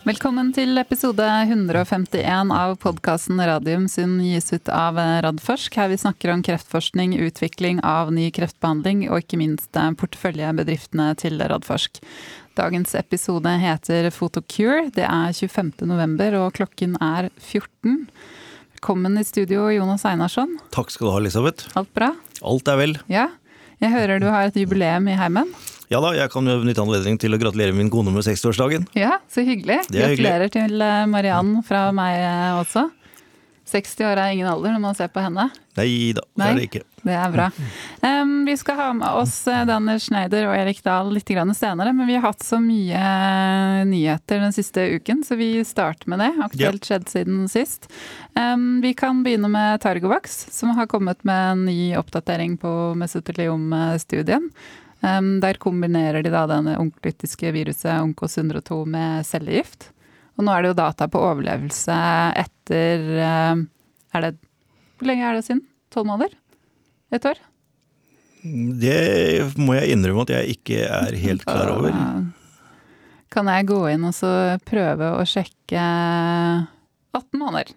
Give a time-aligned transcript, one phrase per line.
[0.00, 5.74] Velkommen til episode 151 av podkasten Radium som gis ut av Radforsk.
[5.76, 12.00] Her vi snakker om kreftforskning, utvikling av ny kreftbehandling og ikke minst porteføljebedriftene til Radforsk.
[12.56, 14.86] Dagens episode heter Photocure.
[14.96, 15.84] Det er 25.
[15.90, 18.06] november og klokken er 14.
[18.78, 20.56] Velkommen i studio, Jonas Einarsson.
[20.72, 21.68] Takk skal du ha, Elisabeth.
[21.76, 22.14] Alt bra?
[22.40, 22.96] Alt er vel.
[23.12, 23.28] Ja.
[23.84, 25.52] Jeg hører du har et jubileum i heimen?
[25.90, 28.84] Ja da, jeg kan jo benytte anledningen til å gratulere min kone med 60-årsdagen.
[28.94, 29.80] Ja, så hyggelig.
[29.88, 30.52] Gratulerer hyggelig.
[30.54, 32.84] til eh, Mariann fra meg eh, også.
[33.70, 35.48] 60 år er ingen alder når man ser på henne.
[35.78, 36.82] Nei da, det er det ikke.
[37.00, 37.46] Det er bra.
[38.02, 42.06] Um, vi skal ha med oss Daniel Danner Schneider og Erik Dahl litt senere, men
[42.06, 46.30] vi har hatt så mye nyheter den siste uken, så vi starter med det.
[46.44, 47.88] Aktuelt skjedd siden sist.
[48.38, 54.50] Um, vi kan begynne med Targovax, som har kommet med en ny oppdatering på mesoteliom-studien.
[55.00, 59.90] Um, der kombinerer de da denne onkolytiske viruset Onkos 102 med cellegift.
[60.36, 61.96] Og nå er det jo data på overlevelse
[62.40, 64.34] etter er det,
[64.98, 65.62] Hvor lenge er det siden?
[65.92, 66.36] Tolv måneder?
[67.12, 67.40] Et år?
[68.80, 68.98] Det
[69.60, 71.96] må jeg innrømme at jeg ikke er helt klar over.
[73.30, 74.30] Kan jeg gå inn og så
[74.66, 75.82] prøve å sjekke
[77.14, 77.74] 18 måneder?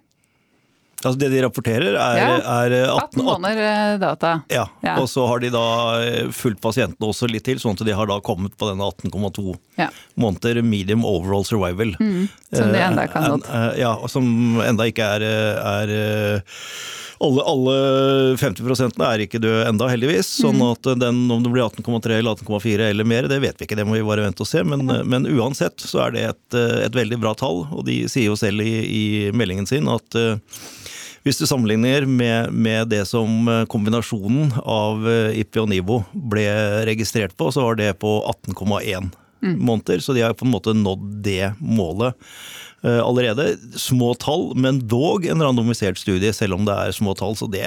[1.05, 2.37] Altså Det de rapporterer, er, ja.
[2.37, 4.33] er 18, 18 måneder eh, data.
[4.53, 4.65] Ja.
[4.85, 4.95] ja.
[5.01, 5.65] Og så har de da
[6.03, 9.53] eh, fulgt pasientene også litt til, sånn at de har da kommet på denne 18,2
[9.79, 9.89] ja.
[10.19, 11.95] måneder medium overall survival.
[11.99, 13.47] Mm, som de enda kan nådd.
[13.79, 14.25] Ja, som
[14.63, 15.95] enda ikke er, er
[17.23, 17.75] alle, alle
[18.37, 20.27] 50% er ikke døde enda, heldigvis.
[20.41, 20.65] Sånn mm.
[20.71, 23.77] at den, om det blir 18,3 eller 18,4 eller mer, det vet vi ikke.
[23.79, 24.63] Det må vi bare vente og se.
[24.67, 27.63] Men, men uansett så er det et, et, veldig bra tall.
[27.71, 29.03] Og de sier jo selv i, i
[29.35, 30.19] meldingen sin at
[31.23, 35.07] hvis du sammenligner med, med, det som eh, kombinasjonen av
[35.39, 36.47] IPI og Nivo ble
[36.89, 39.07] registrert på, så var det på 18,1
[39.43, 39.55] mm.
[39.59, 40.03] måneder.
[40.03, 42.17] Så de har på en måte nådd det målet
[42.85, 43.53] uh, allerede.
[43.79, 47.37] Små tall, men dog en randomisert studie, selv om det er små tall.
[47.39, 47.65] Så det,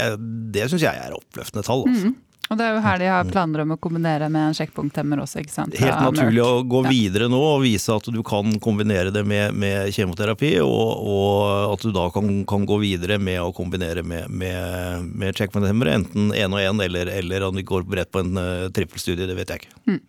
[0.54, 1.86] det syns jeg er oppløftende tall.
[1.88, 2.12] Altså.
[2.12, 2.16] Mm.
[2.46, 5.40] Og det er jo her de har planer om å kombinere med en sjekkpunkthemmer også,
[5.42, 5.74] ikke sant?
[5.80, 9.90] Helt naturlig å gå videre nå og vise at du kan kombinere det med, med
[9.94, 15.10] kjemoterapi, og, og, at du da kan, kan, gå videre med å kombinere med, med,
[15.10, 18.68] med sjekkpunkthemmere, enten én og én eller, eller om de går rett på en uh,
[18.74, 19.82] trippelstudie, det vet jeg ikke.
[19.90, 20.00] Mm.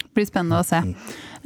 [0.00, 0.82] Det blir spennende å se.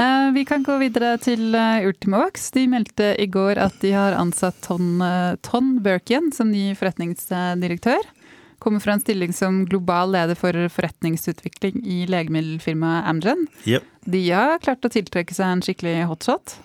[0.01, 2.49] Uh, vi kan gå videre til uh, Ultimovax.
[2.57, 5.05] De meldte i går at de har ansatt Ton,
[5.45, 8.01] Ton Berkien som ny forretningsdirektør.
[8.65, 13.45] Kommer fra en stilling som global leder for forretningsutvikling i legemiddelfirmaet Amgen.
[13.69, 13.85] Yep.
[14.05, 16.59] De har klart å tiltrekke seg en skikkelig hotshot.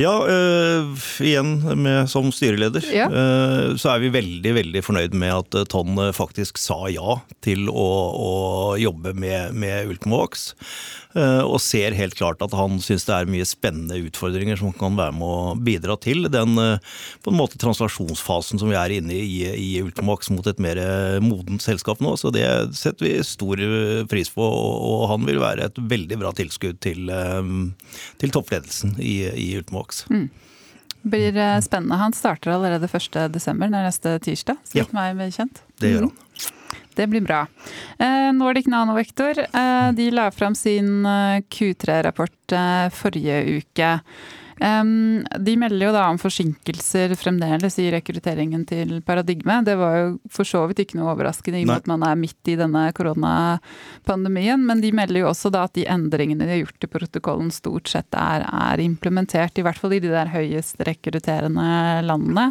[0.00, 3.08] Ja, øh, igjen med, som styreleder ja.
[3.10, 7.90] øh, så er vi veldig veldig fornøyd med at Tonn faktisk sa ja til å,
[8.16, 8.30] å
[8.80, 10.54] jobbe med, med Ultimovax.
[11.18, 14.94] Eh, og ser helt klart at han syns det er mye spennende utfordringer som kan
[14.94, 19.16] være med å bidra til den eh, på en måte translasjonsfasen som vi er inne
[19.18, 22.14] i i Ultimax mot et mer eh, modent selskap nå.
[22.20, 22.46] Så det
[22.78, 23.64] setter vi stor
[24.10, 27.10] pris på, og han vil være et veldig bra tilskudd til,
[28.20, 30.04] til toppledelsen i, i Ultimax.
[30.10, 30.28] Mm.
[31.10, 31.96] Blir spennende.
[31.96, 35.62] Han starter allerede 1.12., neste tirsdag, så vidt ja, meg bekjent.
[35.80, 36.16] Det gjør han.
[36.16, 36.56] Mm.
[36.94, 37.46] Det blir bra.
[37.98, 42.56] Eh, Nordic Nanovektor eh, de la fram sin eh, Q3-rapport
[42.92, 43.90] forrige uke.
[44.60, 49.60] De melder jo da om forsinkelser fremdeles i rekrutteringen til Paradigme.
[49.64, 52.18] Det var jo for så vidt ikke noe overraskende i og med at man er
[52.20, 54.60] midt i denne koronapandemien.
[54.68, 57.88] Men de melder jo også da at de endringene de har gjort i protokollen stort
[57.88, 59.56] sett er, er implementert.
[59.56, 61.70] I hvert fall i de der høyest rekrutterende
[62.04, 62.50] landene.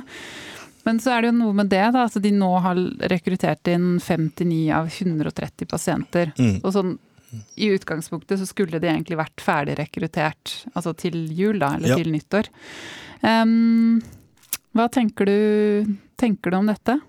[0.88, 2.08] Men så er det jo noe med det, da.
[2.08, 2.80] Altså de nå har
[3.12, 6.34] rekruttert inn 59 av 130 pasienter.
[6.40, 6.58] Mm.
[6.64, 6.98] Og sånn
[7.56, 12.00] i utgangspunktet så skulle de egentlig vært ferdig rekruttert altså til jul, da, eller ja.
[12.00, 12.50] til nyttår.
[13.22, 14.00] Um,
[14.78, 17.00] hva tenker du, tenker du om dette?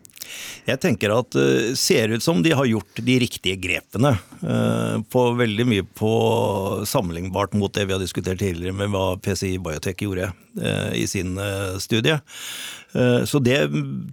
[0.68, 4.12] Jeg tenker at det uh, ser ut som de har gjort de riktige grepene.
[4.42, 6.12] Uh, på veldig mye på
[6.88, 10.30] sammenlignbart mot det vi har diskutert tidligere med hva PCI Biotech gjorde
[10.60, 11.38] uh, i sin
[11.82, 12.20] studie.
[12.92, 13.58] Eh, så det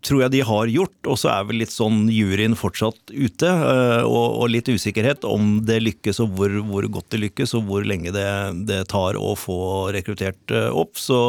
[0.05, 1.09] tror jeg de har gjort.
[1.09, 5.81] Og så er vel litt sånn juryen fortsatt ute, eh, og, litt usikkerhet om det
[5.83, 8.29] lykkes og hvor, hvor godt det lykkes, og hvor lenge det,
[8.69, 9.59] det tar å få
[9.95, 10.95] rekruttert eh, opp.
[11.01, 11.19] Så,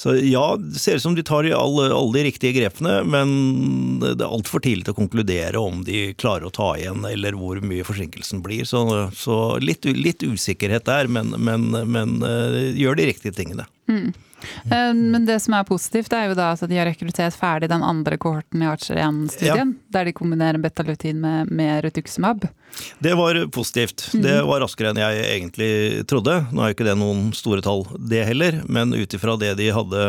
[0.00, 4.16] så, ja, det ser ut som de tar alle, alle de riktige grepene, men det
[4.18, 7.86] er altfor tidlig til å konkludere om de klarer å ta igjen, eller hvor mye
[7.86, 8.64] forsinkelsen blir.
[8.68, 8.84] Så,
[9.16, 12.18] så litt, litt, usikkerhet der, men, men, men
[12.76, 13.64] gjør de riktige tingene.
[13.90, 14.12] Mm.
[14.70, 17.84] Eh, men det som er positivt, er jo da at de har rekruttert ferdig den
[17.86, 19.92] andre kohorten i Archer 1-studien, ja.
[19.98, 22.46] der de kombinerer betalutin med, med Rituximab.
[22.98, 24.06] Det var positivt.
[24.14, 24.22] Mm.
[24.24, 25.70] Det var raskere enn jeg egentlig
[26.10, 26.36] trodde.
[26.52, 29.70] Nå er jo ikke det noen store tall, det heller, men ut ifra det de
[29.74, 30.06] hadde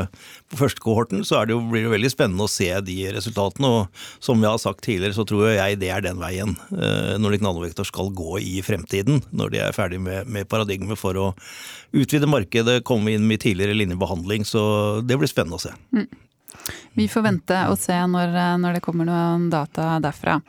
[0.51, 3.69] på første kohorten, så det jo, blir det veldig spennende å se de resultatene.
[3.71, 7.43] Og som jeg har sagt tidligere, så tror jeg det er den veien eh, Nordic
[7.45, 11.29] Nanovektor skal gå i fremtiden, når de er ferdig med, med paradigmet for å
[11.95, 14.47] utvide markedet, komme inn med tidligere linjebehandling.
[14.47, 14.63] Så
[15.07, 15.73] det blir spennende å se.
[15.95, 16.09] Mm.
[16.97, 20.39] Vi får vente og se når, når, det kommer noen data derfra.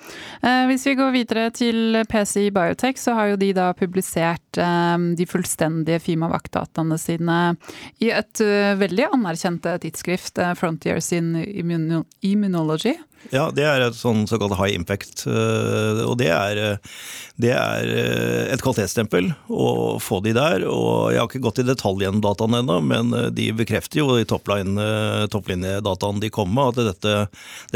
[0.43, 4.42] Eh, hvis vi går videre til PCI Biotech, så har jo de da publisert eh,
[4.57, 7.39] de fullstendige Fimavac-dataene sine
[8.03, 11.33] i et uh, veldig anerkjent tidsskrift, uh, Frontiers in
[12.23, 12.97] Immunology.
[13.31, 15.23] Ja, det er et sånn såkalt high impact.
[15.31, 17.03] Eh, og det er, eh,
[17.41, 20.67] det er eh, et kvalitetsstempel å få de der.
[20.67, 24.27] Og jeg har ikke gått i detalj gjennom dataene ennå, men de bekrefter jo i
[24.27, 27.15] topplinjedataene de kommer med, at dette,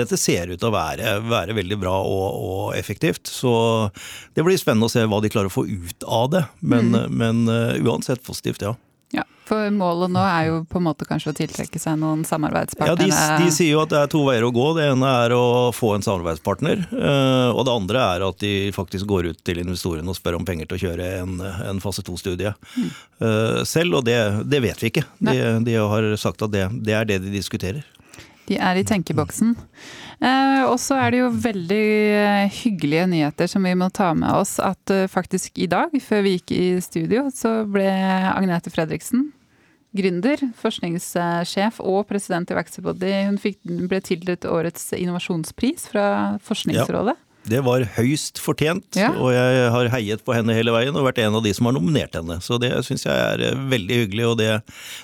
[0.00, 3.30] dette, ser ut til å være, være veldig bra og, og, effektivt.
[3.30, 3.52] Så
[4.34, 6.42] det blir spennende å se hva de klarer å få ut av det.
[6.66, 7.14] Men, mm.
[7.14, 8.74] men uansett positivt, ja.
[9.14, 13.06] Ja, For målet nå er jo på en måte kanskje å tiltrekke seg noen samarbeidspartnere?
[13.06, 14.66] Ja, de, de, sier jo at det er to veier å gå.
[14.78, 16.82] Det ene er å få en samarbeidspartner.
[16.90, 20.46] Eh, og det andre er at de faktisk går ut til investorene og spør om
[20.48, 21.38] penger til å kjøre en,
[21.70, 22.90] en fase to-studie mm.
[23.68, 24.00] selv.
[24.00, 24.18] Og det,
[24.50, 25.06] det, vet vi ikke.
[25.22, 25.36] De,
[25.68, 27.86] de, har sagt at det, det er det de diskuterer.
[28.46, 29.54] De er i tenkeboksen.
[30.16, 34.32] Eh, og så er det jo veldig eh, hyggelige nyheter som vi må ta med
[34.32, 34.56] oss.
[34.62, 37.88] At eh, faktisk i dag, før vi gikk i studio, så ble
[38.32, 39.30] Agnete Fredriksen,
[39.96, 46.08] gründer, forskningssjef og president i Vaxibody, hun fikk, ble tildelt årets innovasjonspris fra
[46.44, 47.16] Forskningsrådet.
[47.16, 47.25] Ja.
[47.46, 49.12] Det var høyst fortjent, ja.
[49.14, 51.76] og jeg har heiet på henne hele veien og vært en av de som har
[51.76, 52.38] nominert henne.
[52.42, 54.48] Så det syns jeg er eh, veldig hyggelig, og det,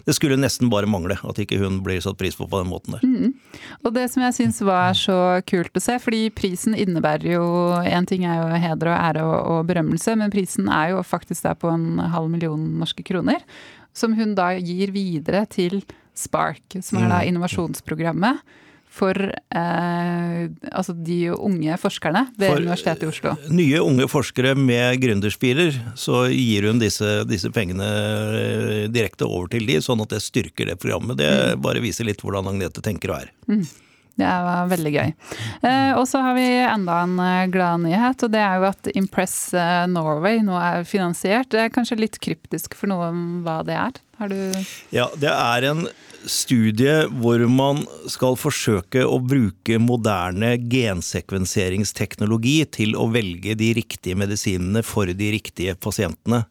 [0.07, 2.97] det, skulle nesten bare mangle at ikke hun blir satt pris på på den måten
[2.97, 3.07] der.
[3.07, 3.69] Mm.
[3.87, 5.19] Og det som jeg syns var så
[5.49, 7.45] kult å se, fordi prisen innebærer jo
[7.93, 11.47] En ting er jo heder og ære og, og berømmelse, men prisen er jo faktisk
[11.47, 13.43] der på en halv million norske kroner.
[13.97, 15.83] Som hun da gir videre til
[16.17, 17.31] Spark, som er da mm.
[17.31, 18.43] innovasjonsprogrammet
[18.93, 23.35] for eh, altså de unge forskerne ved for Universitetet i Oslo?
[23.53, 29.65] Nye unge forskere med gründerspirer, så gir hun disse, disse, pengene eh, direkte over til
[29.69, 31.17] de, sånn at det styrker det programmet.
[31.21, 31.65] Det mm.
[31.65, 33.33] bare viser litt hvordan Agnete tenker og er.
[33.49, 33.65] Mm.
[34.15, 35.13] Det var veldig gøy.
[35.65, 38.91] Eh, og så har vi enda en eh, glad nyhet, og det er jo at
[38.93, 41.49] Impress eh, Norway nå er finansiert.
[41.55, 44.01] Det er kanskje litt kryptisk for noe om hva det er?
[44.21, 44.37] Har du
[44.93, 45.87] Ja, det er en
[46.29, 54.85] studie hvor man skal forsøke å bruke moderne gensekvenseringsteknologi til å velge de riktige medisinene
[54.87, 56.45] for de riktige pasientene.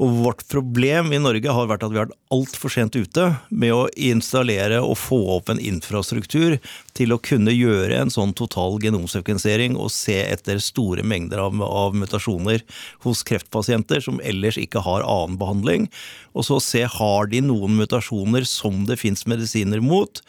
[0.00, 3.74] Og vårt problem i Norge har vært at vi har vært altfor sent ute med
[3.74, 6.58] å installere og få opp en infrastruktur
[7.00, 11.96] til å kunne gjøre en sånn total genomsekvensering og se etter store mengder av, av
[11.96, 12.64] mutasjoner
[13.06, 15.88] hos kreftpasienter som ellers ikke har annen behandling.
[16.36, 20.20] Og så se har de noen mutasjoner som det fins medisiner mot,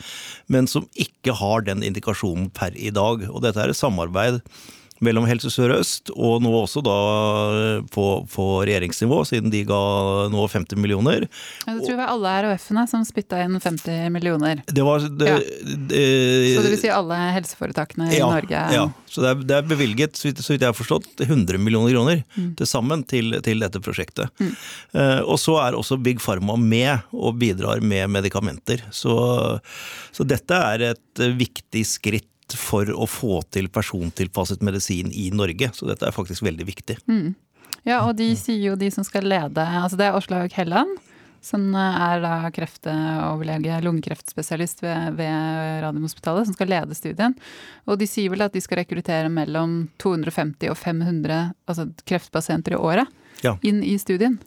[0.47, 3.27] men som ikke har den indikasjonen per i dag.
[3.29, 4.41] Og dette er et samarbeid
[5.01, 6.97] mellom Helse Sør-Øst og nå også da
[7.93, 9.81] på, på, regjeringsnivå, siden de ga
[10.31, 11.25] nå 50 millioner.
[11.65, 14.61] Ja, det tror jeg var alle RHF-ene som spytta inn 50 millioner.
[14.67, 15.39] Det var, det, ja.
[15.91, 16.03] det,
[16.55, 18.63] så det vil si alle helseforetakene i Norge?
[18.75, 22.23] Ja, så det er, det er bevilget, så vidt, jeg har forstått, 100 millioner kroner
[22.35, 22.53] mm.
[22.61, 24.31] til sammen til, til dette prosjektet.
[24.41, 24.53] Mm.
[24.95, 28.85] Uh, og så er også Big Pharma med og bidrar med medikamenter.
[28.93, 29.15] Så,
[30.13, 35.71] så dette er et viktig skritt for å få til persontilpasset medisin i Norge.
[35.75, 36.97] Så dette er faktisk veldig viktig.
[37.11, 37.33] Mm.
[37.87, 40.99] Ja, og de sier jo de som skal lede altså Det er Åslaug Helland,
[41.41, 47.33] som er da kreftoverlege, lungekreftspesialist ved, ved Radiumhospitalet, som skal lede studien.
[47.89, 52.81] Og de sier vel at de skal rekruttere mellom 250 og 500 altså kreftpasienter i
[52.81, 53.09] året
[53.41, 53.55] ja.
[53.65, 54.37] inn i studien.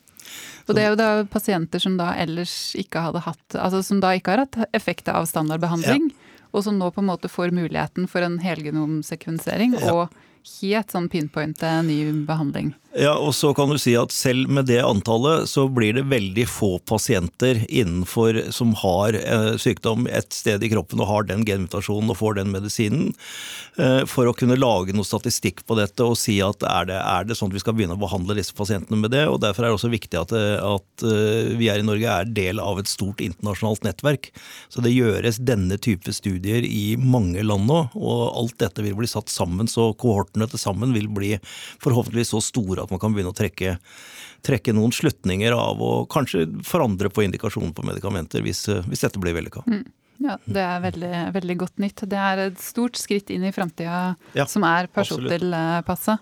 [0.69, 4.15] Og det er jo da pasienter som da ellers ikke hadde hatt Altså som da
[4.17, 6.07] ikke har hatt effekt av standardbehandling.
[6.09, 6.24] Ja
[6.55, 9.91] og som nå på en måte får muligheten for en helgenomsekvensering ja.
[9.91, 12.73] og helt sånn pinpointe ny behandling.
[12.95, 16.45] Ja, og så kan du si at selv med det antallet, så blir det veldig
[16.47, 22.13] få pasienter innenfor som har eh, sykdom et sted i kroppen og har den genmutasjonen
[22.13, 23.09] og får den medisinen,
[23.83, 27.27] eh, for å kunne lage noe statistikk på dette og si at er det, er
[27.27, 29.25] det sånn at vi skal begynne å behandle disse pasientene med det.
[29.27, 31.07] og Derfor er det også viktig at, eh, at
[31.59, 34.31] vi er i Norge er del av et stort internasjonalt nettverk.
[34.71, 39.11] Så det gjøres denne type studier i mange land nå, og alt dette vil bli
[39.11, 41.35] satt sammen, så kohortene til sammen vil bli
[41.83, 43.77] forhåpentligvis så store at man kan begynne å trekke,
[44.47, 49.37] trekke noen slutninger av og kanskje forandre på indikasjonen på medikamenter hvis, hvis dette blir
[49.37, 49.65] vellykka.
[49.69, 49.85] Mm.
[50.23, 52.05] Ja, det er veldig, veldig, godt nytt.
[52.09, 56.21] Det er et stort skritt inn i framtida ja, som er persontilpassa.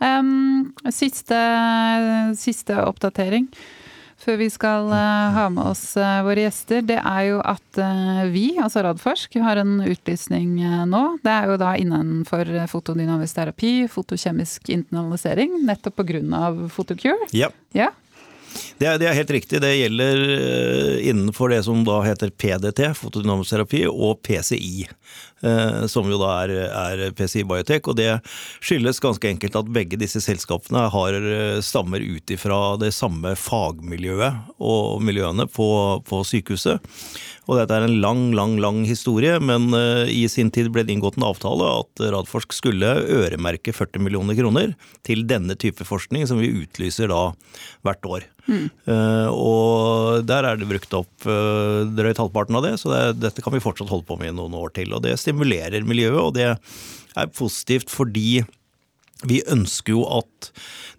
[0.00, 1.40] Um, siste,
[2.40, 3.50] siste oppdatering
[4.26, 8.24] før vi skal uh, ha med oss uh, våre gjester, det er jo at uh,
[8.32, 10.56] vi, altså Radforsk, har en utlysning
[10.90, 11.02] nå.
[11.22, 16.50] Det er jo da innenfor fotodynamisk terapi, fotokjemisk internalisering, nettopp pga.
[16.72, 17.28] Photocure.
[17.34, 17.48] Ja.
[17.76, 17.92] ja.
[18.80, 19.60] Det er, det er, helt riktig.
[19.62, 20.20] Det gjelder
[21.04, 24.86] innenfor det som da heter PDT, fotodynamisk terapi, og PCI.
[25.44, 27.84] Eh, som jo da er, er, PCI Biotech.
[27.90, 28.08] Og det
[28.64, 34.56] skyldes ganske enkelt at begge disse selskapene har, eh, stammer ut ifra det samme fagmiljøet
[34.56, 35.68] og miljøene på,
[36.08, 36.80] på sykehuset.
[37.46, 40.96] Og dette er en lang, lang lang historie, men uh, i sin tid ble det
[40.96, 44.72] inngått en avtale at Radforsk skulle øremerke 40 millioner kroner
[45.06, 47.28] til denne type forskning, som vi utlyser da
[47.86, 48.26] hvert år.
[48.46, 48.66] Mm.
[48.86, 53.42] Uh, og der er det brukt opp uh, drøyt halvparten av det, så det, dette
[53.42, 54.94] kan vi fortsatt holde på med i noen år til.
[54.96, 58.44] Og det stimulerer miljøet, og det er positivt fordi
[59.24, 60.50] vi ønsker jo at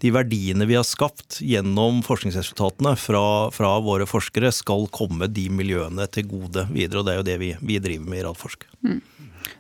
[0.02, 6.08] de verdiene vi har skapt gjennom forskningsresultatene fra, fra, våre forskere, skal komme de miljøene
[6.14, 7.02] til gode videre.
[7.02, 8.66] Og det er jo det vi, vi driver med i Radforsk.
[8.86, 9.00] Mm.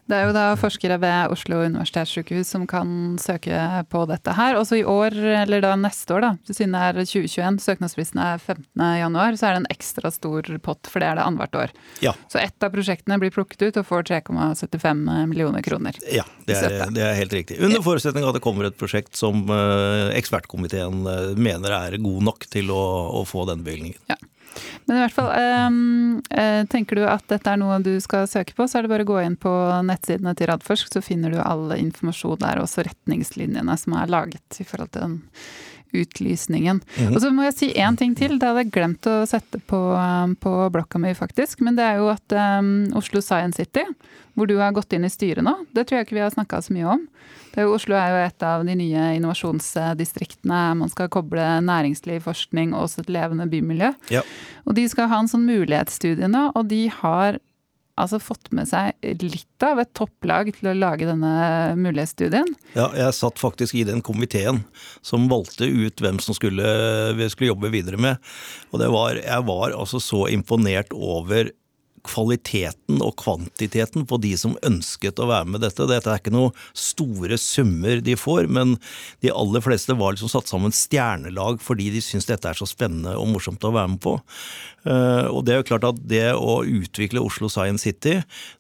[0.08, 3.60] Det er jo da forskere ved Oslo universitetssykehus som kan søke
[3.92, 4.56] på dette her.
[4.60, 9.40] Også i år, eller da neste år, da, siden det er 2021, søknadsfristen er 15.1,
[9.40, 11.76] så er det en ekstra stor pott, for det er det annethvert år.
[12.06, 12.16] Ja.
[12.32, 16.00] Så ett av prosjektene blir plukket ut og får 3,75 millioner kroner.
[16.08, 17.60] Ja, det er, det er, helt riktig.
[17.64, 22.32] Under forutsetning av at det kommer et prosjekt som uh, ekspertkomiteen uh, mener er god
[22.32, 22.82] nok til å,
[23.20, 24.00] å få den bevilgningen.
[24.08, 24.20] Ja.
[24.88, 25.32] Men i hvert fall,
[25.67, 26.22] um,
[26.72, 29.10] tenker du at dette er noe du skal søke på, så er det bare å
[29.10, 29.51] gå inn på
[29.84, 34.67] nettsidene til Radforsk, så finner du all informasjon der, også retningslinjene som er laget i
[34.67, 35.17] forhold til den
[36.04, 36.82] utlysningen.
[36.98, 37.12] Mm.
[37.13, 39.80] Og så må jeg si én ting til, det hadde jeg glemt å sette på,
[39.98, 41.62] ehm, på blokka mi faktisk.
[41.66, 43.86] Men det er jo at um, Oslo Science City,
[44.38, 46.62] hvor du har gått inn i styret nå, det tror jeg ikke vi har snakka
[46.66, 47.08] så mye om.
[47.58, 50.60] Er jo, Oslo er jo et av de nye innovasjonsdistriktene.
[50.77, 53.89] Man skal koble næringsliv, forskning og også et levende bymiljø.
[54.13, 54.22] Ja.
[54.70, 57.39] Og de skal ha en sånn mulighetsstudie nå, og de har
[57.98, 61.32] altså fått med seg litt av et topplag til å lage denne
[61.80, 62.50] mulighetsstudien.
[62.77, 64.63] Ja, jeg satt faktisk i den komiteen
[65.06, 66.68] som valgte ut hvem som skulle,
[67.18, 68.22] vi skulle jobbe videre med.
[68.72, 71.51] Og var, jeg var altså så imponert over
[72.06, 75.88] kvaliteten og kvantiteten på de som ønsket å være med dette.
[75.89, 78.75] Dette er ikke noe store summer de får, men
[79.25, 83.18] de aller fleste var liksom satt sammen stjernelag fordi de syns dette er så spennende
[83.18, 84.18] og morsomt å være med på.
[84.88, 88.13] Eh, og det er jo klart at det å utvikle Oslo Science City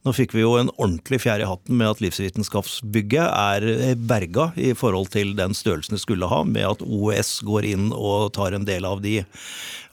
[0.03, 4.73] Nå fikk vi jo en ordentlig fjær i hatten med at livsvitenskapsbygget er berga i
[4.75, 8.67] forhold til den størrelsen det skulle ha, med at OS går inn og tar en
[8.67, 9.21] del av de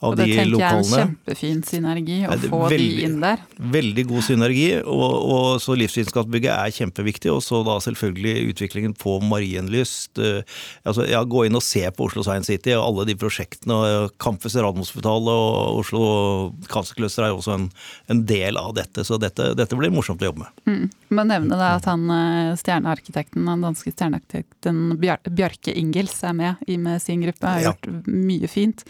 [0.05, 0.45] av de lokalene.
[0.45, 3.44] Og det tenker jeg er en kjempefin synergi å få veldig, de inn der.
[3.75, 7.31] Veldig god synergi, og, og så livsvitenskapsbygget er kjempeviktig.
[7.33, 10.19] Og så da selvfølgelig utviklingen på Marienlyst.
[10.19, 10.43] Uh,
[10.85, 13.79] altså, ja, gå inn og se på Oslo Science City og alle de prosjektene.
[14.23, 16.05] Campus Radiumhospitalet og Oslo
[16.71, 17.69] Cancer Cluster er jo også en,
[18.13, 20.65] en, del av dette, så dette, dette, blir morsomt å jobbe med.
[20.71, 20.87] Mm.
[21.15, 26.79] Må nevne da at han eh, stjernearkitekten, den danske stjernearkitekten Bjarke Ingels er med i
[26.81, 28.01] med sin gruppe, har gjort ja.
[28.09, 28.87] mye fint.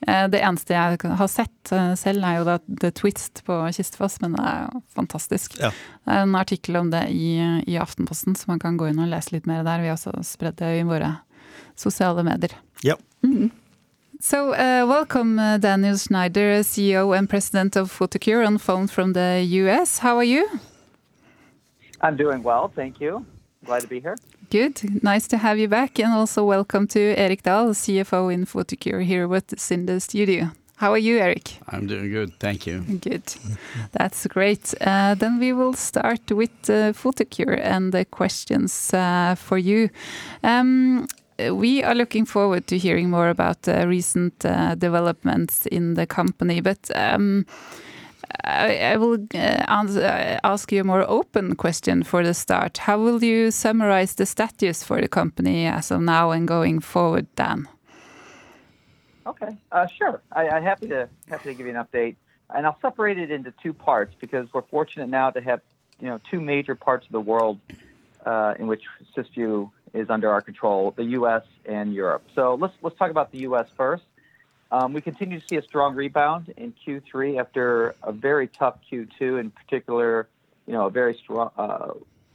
[0.00, 4.20] Eh, det eneste jeg har sett eh, selv, er jo da The Twist på Kistefoss,
[4.22, 5.58] men det er jo fantastisk.
[5.60, 5.70] Ja.
[6.04, 7.36] Det er en artikkel om det i,
[7.66, 9.82] i, Aftenposten, så man kan gå inn og lese litt mer der.
[9.82, 11.16] Vi har også spredd det i våre
[11.78, 12.56] sosiale medier.
[12.84, 12.98] Ja.
[13.24, 13.50] Mm.
[14.20, 19.42] So, uh, welcome uh, Daniel Schneider, CEO and president of Photocure, on phone from the
[19.60, 19.98] US.
[19.98, 20.48] How are you?
[22.00, 23.24] I'm doing well, thank you.
[23.64, 24.16] Glad to be here.
[24.54, 25.02] Good.
[25.02, 25.98] Nice to have you back.
[25.98, 30.52] And also welcome to Erik Dahl, CFO in Photocure here with Cinda Studio.
[30.76, 31.58] How are you, Erik?
[31.66, 32.82] I'm doing good, thank you.
[33.00, 33.34] Good.
[33.90, 34.72] That's great.
[34.80, 39.90] Uh, then we will start with uh, Photocure and the questions uh, for you.
[40.44, 41.08] Um,
[41.50, 46.78] we are looking forward to hearing more about recent uh, developments in the company, but
[46.94, 47.44] um,
[48.42, 52.78] I, I will uh, uh, ask you a more open question for the start.
[52.78, 57.26] How will you summarize the status for the company as of now and going forward,
[57.36, 57.68] Dan?
[59.26, 60.22] Okay, uh, sure.
[60.32, 62.16] I, am happy to happy to give you an update,
[62.54, 65.60] and I'll separate it into two parts because we're fortunate now to have
[66.00, 67.58] you know two major parts of the world
[68.26, 68.82] uh, in which
[69.16, 71.42] Cysview is under our control: the U.S.
[71.64, 72.24] and Europe.
[72.34, 73.66] So let's let's talk about the U.S.
[73.76, 74.04] first.
[74.74, 79.38] Um, we continue to see a strong rebound in Q3 after a very tough Q2,
[79.38, 80.26] in particular,
[80.66, 81.92] you know, a very strong, uh,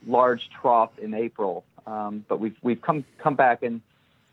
[0.08, 1.65] large trough in April.
[1.86, 3.81] Um, but we've we've come come back, and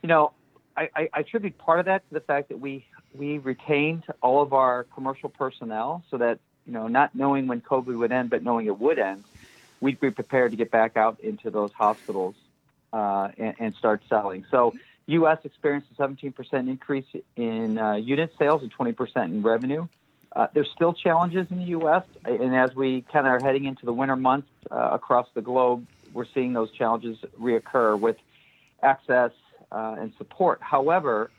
[0.03, 0.31] you know,
[0.77, 4.53] I, I attribute part of that to the fact that we we retained all of
[4.53, 8.67] our commercial personnel, so that you know, not knowing when COVID would end, but knowing
[8.67, 9.25] it would end,
[9.81, 12.37] we'd be prepared to get back out into those hospitals
[12.93, 14.45] uh, and, and, start selling.
[14.51, 14.75] So,
[15.07, 15.39] U.S.
[15.45, 17.05] experienced a 17% increase
[17.37, 19.87] in uh, unit sales and 20% in revenue.
[20.35, 23.87] Uh, there's still challenges in the U.S., and as we kind of are heading into
[23.87, 28.17] the winter months uh, across the globe, we're seeing those challenges reoccur with
[28.83, 29.31] access
[29.73, 30.61] uh, and support.
[30.61, 31.31] However,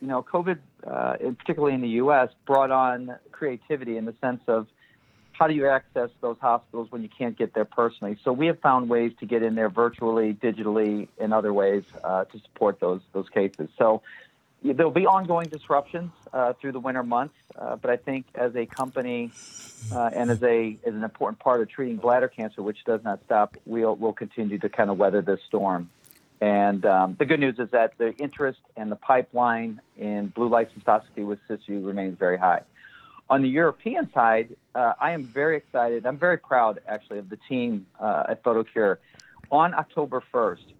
[0.00, 4.66] you know, COVID, uh, particularly in the U.S., brought on creativity in the sense of
[5.38, 8.16] how do you access those hospitals when you can't get there personally?
[8.24, 12.24] So we have found ways to get in there virtually, digitally, in other ways uh,
[12.24, 13.68] to support those those cases.
[13.78, 14.02] So
[14.62, 18.66] there'll be ongoing disruptions uh, through the winter months, uh, but I think as a
[18.66, 19.30] company
[19.92, 23.20] uh, and as a as an important part of treating bladder cancer, which does not
[23.26, 25.90] stop, we'll we'll continue to kind of weather this storm.
[26.40, 30.68] And um, the good news is that the interest and the pipeline in blue light
[30.76, 32.62] cystoscopy with Cysview remains very high.
[33.28, 36.06] On the European side, uh, I am very excited.
[36.06, 38.98] I'm very proud, actually, of the team uh, at Photocure.
[39.50, 40.72] On October 1st,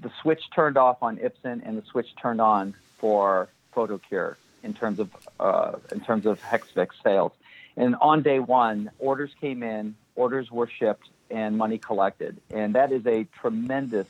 [0.00, 4.98] the switch turned off on Ipsen and the switch turned on for Photocure in terms
[4.98, 7.32] of uh, in terms of Hexvix sales.
[7.76, 12.40] And on day one, orders came in, orders were shipped, and money collected.
[12.50, 14.06] And that is a tremendous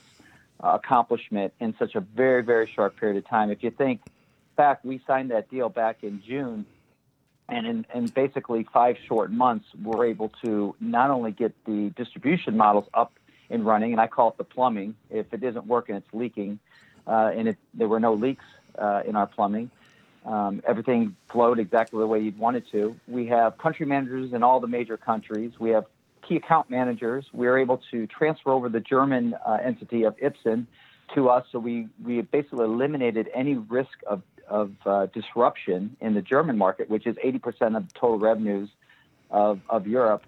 [0.62, 3.50] uh, accomplishment in such a very very short period of time.
[3.50, 4.00] If you think
[4.56, 6.64] back, we signed that deal back in June
[7.48, 12.56] and in, in basically five short months, we're able to not only get the distribution
[12.56, 13.12] models up
[13.50, 14.94] and running, and I call it the plumbing.
[15.10, 16.58] If it isn't working, it's leaking,
[17.06, 18.44] uh, and it, there were no leaks
[18.78, 19.70] uh, in our plumbing.
[20.24, 22.96] Um, everything flowed exactly the way you'd want it to.
[23.06, 25.52] We have country managers in all the major countries.
[25.60, 25.84] We have
[26.26, 27.26] key account managers.
[27.34, 30.66] We are able to transfer over the German uh, entity of Ipsen
[31.14, 36.22] to us, so we, we basically eliminated any risk of of uh, disruption in the
[36.22, 38.68] German market, which is 80% of total revenues
[39.30, 40.22] of, of Europe.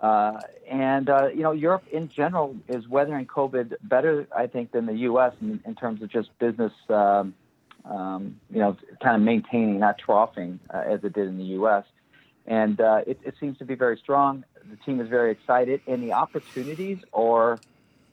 [0.00, 4.86] Uh, and, uh, you know, Europe in general is weathering COVID better, I think, than
[4.86, 5.32] the U.S.
[5.40, 7.34] in, in terms of just business, um,
[7.84, 11.84] um, you know, kind of maintaining, not troughing uh, as it did in the U.S.
[12.46, 14.44] And uh, it, it seems to be very strong.
[14.70, 17.58] The team is very excited, and the opportunities are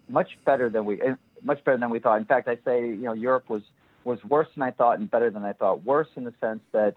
[0.10, 1.00] much better than we
[1.44, 2.18] much better than we thought.
[2.18, 3.62] In fact, I say, you know, Europe was
[4.06, 5.84] was worse than I thought and better than I thought.
[5.84, 6.94] Worse in the sense that,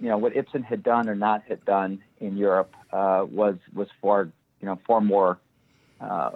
[0.00, 3.88] you know, what Ipsen had done or not had done in Europe uh, was was
[4.00, 4.24] far,
[4.60, 5.38] you know, far more
[6.00, 6.30] uh,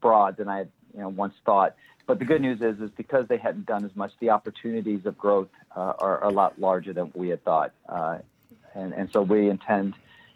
[0.00, 1.74] broad than I had, you know, once thought.
[2.06, 5.18] But the good news is, is because they hadn't done as much, the opportunities of
[5.18, 7.72] growth uh, are, are, a lot larger than we had thought.
[7.88, 8.18] Uh,
[8.74, 9.94] and and so we intend,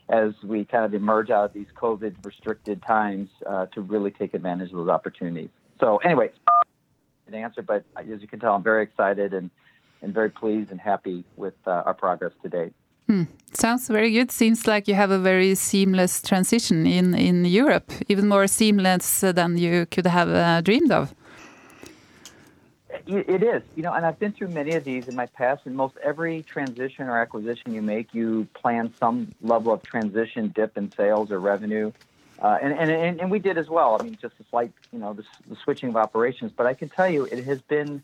[0.09, 4.35] as we kind of emerge out of these COVID restricted times, uh, to really take
[4.35, 5.51] advantage of those opportunities.
[5.81, 6.31] So anyway,
[7.33, 9.51] an answer, but as you can tell, I'm very excited and,
[10.03, 12.73] and very pleased and happy with uh, our progress to date.
[13.09, 13.25] Hmm.
[13.53, 14.31] Sounds very good.
[14.31, 19.59] Seems like you have a very seamless transition in, in Europe, even more seamless than
[19.59, 21.15] you could have uh, dreamed of.
[23.07, 25.63] It is, you know, and I've been through many of these in my past.
[25.65, 30.77] And most every transition or acquisition you make, you plan some level of transition dip
[30.77, 31.91] in sales or revenue
[32.43, 33.97] uh, and, and, and we did as well.
[33.99, 36.51] I mean, just a slight, you know, the, the, switching of operations.
[36.55, 38.03] But I can tell you, it has been,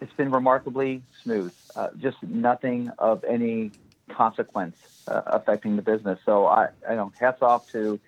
[0.00, 1.54] it's been remarkably smooth.
[1.76, 3.70] Uh, just nothing of any
[4.08, 6.18] consequence uh, affecting the business.
[6.26, 8.00] So I, I know, hats off to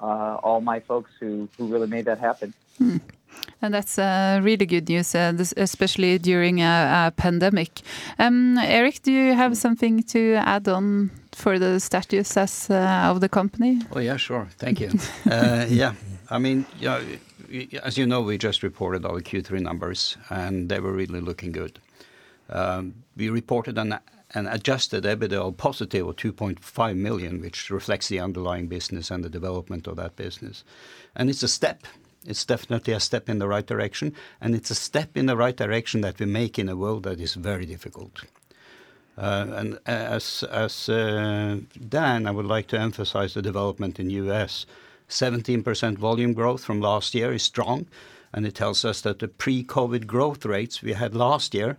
[0.00, 2.54] uh, all my folks who who really made that happen.
[2.78, 2.98] Hmm.
[3.60, 7.80] And that's uh, really good news, uh, this, especially during a, a pandemic.
[8.18, 13.20] Um, Erik, do you have something to add on for the status as, uh, of
[13.20, 13.80] the company?
[13.92, 14.48] Oh yeah, sure.
[14.58, 14.90] Thank you.
[15.30, 15.92] Uh, yeah,
[16.30, 17.00] I mean, yeah,
[17.82, 21.78] as you know, we just reported our Q3 numbers, and they were really looking good.
[22.50, 23.98] Um, we reported an,
[24.34, 29.30] an adjusted EBITDA of positive of 2.5 million, which reflects the underlying business and the
[29.30, 30.64] development of that business.
[31.14, 31.86] And it's a step.
[32.26, 35.56] It's definitely a step in the right direction, and it's a step in the right
[35.56, 38.24] direction that we make in a world that is very difficult.
[39.18, 44.64] Uh, and as as uh, Dan, I would like to emphasize the development in U.S.
[45.08, 47.86] 17% volume growth from last year is strong,
[48.32, 51.78] and it tells us that the pre-COVID growth rates we had last year,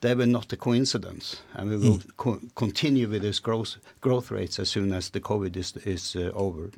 [0.00, 2.54] they were not a coincidence, and we will mm.
[2.54, 6.70] continue with this growth growth rates as soon as the COVID is is uh, over.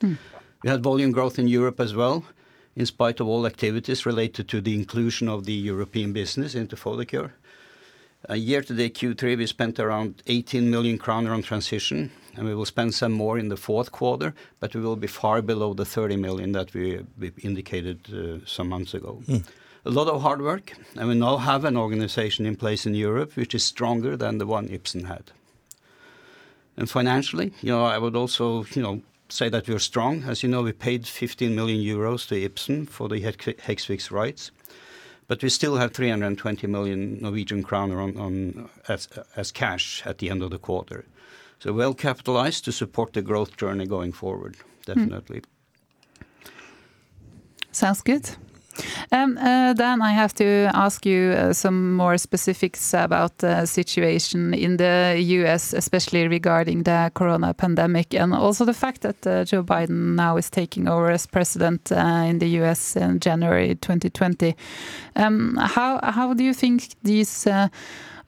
[0.00, 0.16] Mm.
[0.62, 2.24] We had volume growth in Europe as well,
[2.74, 7.32] in spite of all activities related to the inclusion of the European business into Photocure.
[8.28, 12.54] Uh, year to date Q3, we spent around 18 million kroner on transition, and we
[12.54, 15.84] will spend some more in the fourth quarter, but we will be far below the
[15.84, 17.02] 30 million that we
[17.42, 19.22] indicated uh, some months ago.
[19.28, 19.44] Mm.
[19.84, 23.36] a lot of hard work, and we now have an organization in place in Europe
[23.36, 25.30] which is stronger than the one Ipsen had.
[26.76, 30.24] And financially, you know, I would also, you know, say that we're strong.
[30.24, 34.50] As you know, we paid 15 million euros to Ipsen for the Hexvix rights,
[35.28, 40.50] but we still have 320 million Norwegian kroner on as cash at the end of
[40.50, 41.04] the quarter.
[41.58, 44.92] So well capitalized to support the growth journey going forward, hmm.
[44.92, 45.42] definitely.
[47.72, 48.30] Sounds good.
[49.12, 54.54] Um, uh, then I have to ask you uh, some more specifics about the situation
[54.54, 60.14] in the U.S., especially regarding the corona pandemic, and also the fact that Joe Biden
[60.14, 62.96] now is taking over as president in the U.S.
[62.96, 64.54] in January 2020.
[65.16, 67.46] Um, how do you think these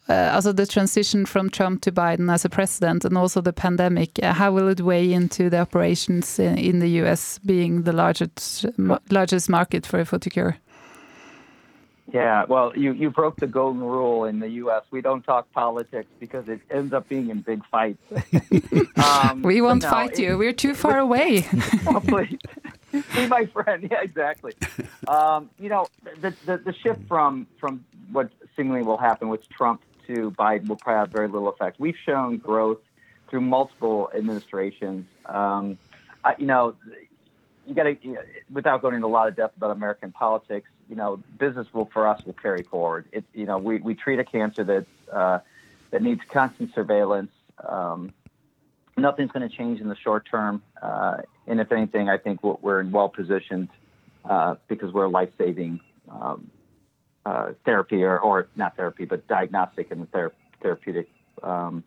[0.09, 4.19] Eh, also the transition from Trump to Biden as a president and also the pandemic,
[4.23, 7.39] eh, how will it weigh into the operations in the U.S.
[7.45, 8.65] being the largest
[9.11, 10.57] largest market for Photocure?
[12.11, 14.83] Yeah, well, you, you broke the golden rule in the U.S.
[14.91, 18.03] We don't talk politics because it ends up being in big fights.
[18.99, 20.37] Um, we won't fight you.
[20.37, 21.43] We're too far away.
[21.43, 22.39] Please.
[23.15, 23.87] Be my friend.
[23.91, 24.55] Yeah, exactly.
[25.07, 25.87] Um, you know,
[26.21, 30.99] the the shift from, from what seemingly will happen with Trump to Biden will probably
[30.99, 31.79] have very little effect.
[31.79, 32.79] We've shown growth
[33.29, 35.07] through multiple administrations.
[35.27, 35.79] Um,
[36.39, 36.75] you know,
[37.67, 38.19] you got to,
[38.53, 42.09] without going into a lot of depth about American politics, you know, business will for
[42.09, 43.07] us will carry forward.
[43.35, 44.65] You know, we treat a cancer
[45.13, 45.39] uh,
[45.91, 47.31] that needs constant surveillance.
[47.67, 48.13] Um,
[48.97, 50.63] nothing's going to change in the short term.
[50.81, 53.69] Uh, and if anything, I think we're in well positioned
[54.25, 55.31] uh, because we're life
[56.11, 56.49] a
[57.29, 60.07] life-saving therapy or not therapy, but diagnostic and
[60.63, 61.09] therapeutic
[61.43, 61.85] um,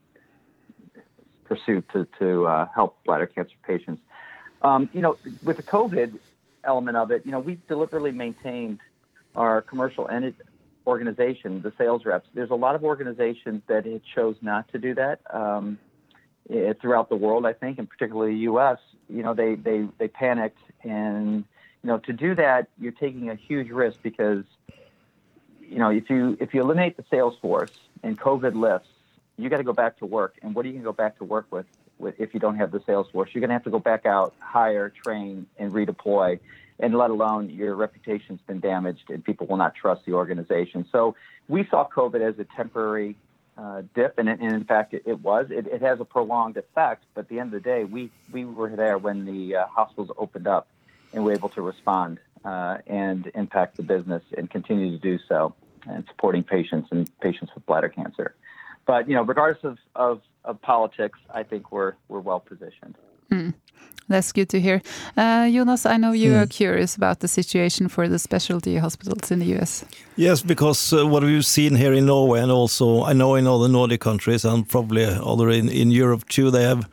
[1.46, 1.86] pursuit
[2.20, 4.02] to uh, help bladder cancer patients.
[4.62, 6.20] Um, you know, with the COVID
[6.64, 8.80] element of it, you know, we've deliberately maintained
[9.36, 10.34] our commercial and
[10.88, 12.28] organization, the sales reps.
[12.34, 15.78] There's a lot of organizations that chose not to do that um,
[16.82, 18.78] throughout the world, I think, and particularly the U.S.
[19.10, 20.60] You know, they they panicked.
[20.84, 21.46] And,
[21.84, 24.44] you know, to do that, you're taking a huge risk because,
[25.72, 27.72] you know, if you if you eliminate the sales force
[28.04, 28.90] and COVID lifts,
[29.38, 30.36] you got to go back to work.
[30.42, 31.66] And what are you going to go back to work with
[32.20, 33.30] if you don't have the sales force?
[33.34, 36.40] You're going to have to go back out, hire, train, and redeploy.
[36.80, 40.86] And let alone your reputation's been damaged and people will not trust the organization.
[40.92, 41.16] So
[41.48, 43.16] we saw COVID as a temporary
[43.58, 44.18] uh, dip.
[44.18, 45.48] And in fact, it was.
[45.52, 47.06] It has a prolonged effect.
[47.14, 50.12] But at the end of the day, we we were there when the uh, hospitals
[50.18, 50.68] opened up
[51.14, 55.54] and were able to respond uh, and impact the business and continue to do so
[55.88, 58.36] and supporting patients and patients with bladder cancer.
[58.86, 62.96] But, you know, regardless of of politics, I think we're we're well positioned.
[63.30, 63.50] Hmm.
[64.08, 64.82] That's good to hear.
[65.16, 66.40] Uh, Jonas, I know you hmm.
[66.40, 69.86] are curious about the situation for the specialty hospitals in the U.S.
[70.18, 73.60] Yes, because uh, what we've seen here in Norway and also I know in all
[73.60, 76.90] the Nordic countries and probably other in, in Europe too, they have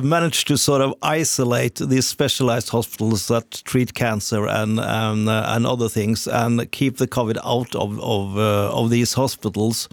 [0.00, 5.66] managed to sort of isolate these specialized hospitals that treat cancer and and uh, and
[5.66, 9.88] other things and keep the COVID out of of uh, of these hospitals.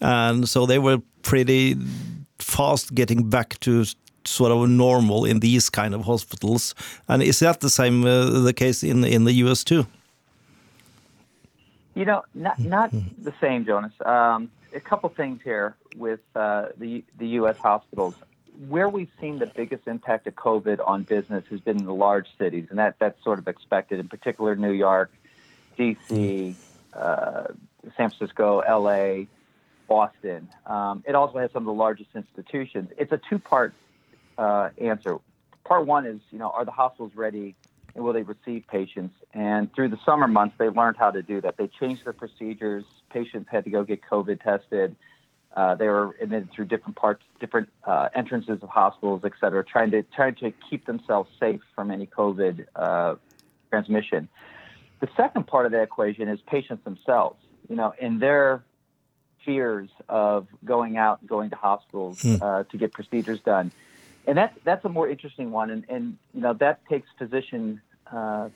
[0.00, 1.76] And so they were pretty
[2.38, 3.84] fast getting back to
[4.24, 6.74] sort of normal in these kind of hospitals.
[7.08, 9.64] And is that the same uh, the case in in the U.S.
[9.64, 9.86] too?
[11.94, 12.90] You know, not not
[13.22, 13.92] the same, Jonas.
[14.04, 17.56] Um, a couple things here with the the U.S.
[17.58, 18.14] hospitals.
[18.68, 22.28] Where we've seen the biggest impact of COVID on business has been in the large
[22.38, 22.66] cities.
[22.70, 25.10] And that that's sort of expected, in particular, New York,
[25.76, 26.54] D.C.,
[26.92, 27.44] uh,
[27.96, 29.26] San Francisco, L.A.,
[29.88, 30.48] Boston.
[30.66, 32.90] Um, it also has some of the largest institutions.
[32.96, 33.74] It's a two-part
[34.38, 35.18] uh, answer.
[35.64, 37.54] Part one is, you know, are the hospitals ready
[37.94, 39.14] and will they receive patients?
[39.32, 41.56] And through the summer months, they learned how to do that.
[41.56, 42.84] They changed their procedures.
[43.10, 44.96] Patients had to go get COVID tested.
[45.54, 49.90] Uh, they were admitted through different parts, different uh, entrances of hospitals, et cetera, trying
[49.90, 53.14] to trying to keep themselves safe from any COVID uh,
[53.70, 54.28] transmission.
[55.00, 57.38] The second part of the equation is patients themselves,
[57.68, 58.64] you know, and their
[59.44, 62.36] fears of going out and going to hospitals hmm.
[62.36, 63.70] to get procedures done.
[64.26, 65.68] And that's a more interesting one.
[65.70, 67.82] And, and you know, that takes physician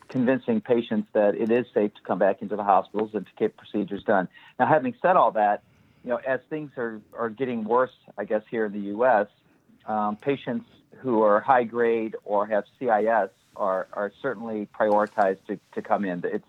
[0.08, 3.56] convincing patients that it is safe to come back into the hospitals and to get
[3.56, 4.28] procedures done.
[4.58, 5.62] Now, having said all that,
[6.08, 9.26] you know, as things are are getting worse, I guess, here in the U.S.,
[9.84, 10.64] um, patients
[11.00, 16.22] who are high grade or have CIS are are certainly prioritized to to come in.
[16.24, 16.46] It's,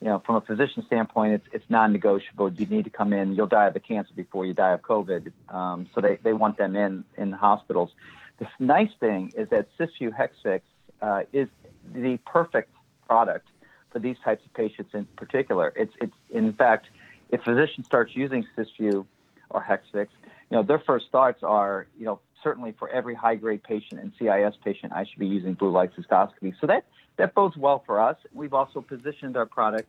[0.00, 2.54] you know, from a physician standpoint, it's it's non-negotiable.
[2.54, 3.34] You need to come in.
[3.34, 5.32] You'll die of the cancer before you die of COVID.
[5.50, 7.90] Um, so they they want them in the hospitals.
[8.38, 10.62] The nice thing is that Cysview Hexvix
[11.02, 11.48] uh, is
[11.92, 12.70] the perfect
[13.06, 13.48] product
[13.94, 15.74] for these types of patients in particular.
[15.76, 16.86] It's, it's in fact,
[17.30, 19.06] if physician starts using Cysview
[19.50, 20.08] or Hexvix,
[20.50, 24.12] you know, their first thoughts are, you know, certainly for every high grade patient and
[24.18, 26.54] CIS patient, I should be using blue light cystoscopy.
[26.60, 26.84] So that,
[27.16, 28.16] that bodes well for us.
[28.32, 29.88] We've also positioned our product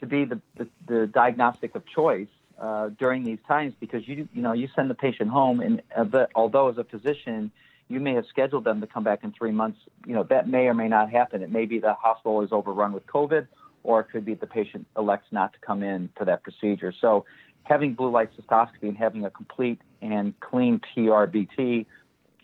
[0.00, 4.42] to be the, the, the diagnostic of choice uh, during these times because you you
[4.42, 7.50] know you send the patient home and uh, although as a physician
[7.88, 10.66] you may have scheduled them to come back in three months you know that may
[10.68, 13.48] or may not happen it may be the hospital is overrun with covid
[13.84, 17.24] or it could be the patient elects not to come in for that procedure so
[17.62, 21.86] having blue light cystoscopy and having a complete and clean TRBT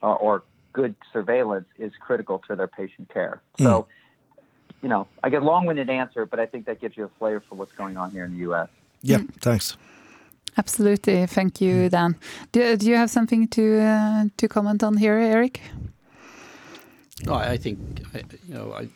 [0.02, 3.64] uh, or good surveillance is critical to their patient care mm.
[3.64, 3.86] so
[4.82, 7.42] you know I get a long-winded answer but I think that gives you a flavor
[7.48, 8.68] for what's going on here in the US
[9.02, 9.34] yeah mm.
[9.40, 9.76] thanks
[10.56, 11.26] Absolutely.
[11.26, 11.90] Thank you, mm.
[11.90, 12.16] Dan.
[12.52, 15.60] Do, do you have something to uh, to comment on here, Erik?
[17.24, 17.78] No, I think
[18.48, 18.72] you know.
[18.72, 18.88] I,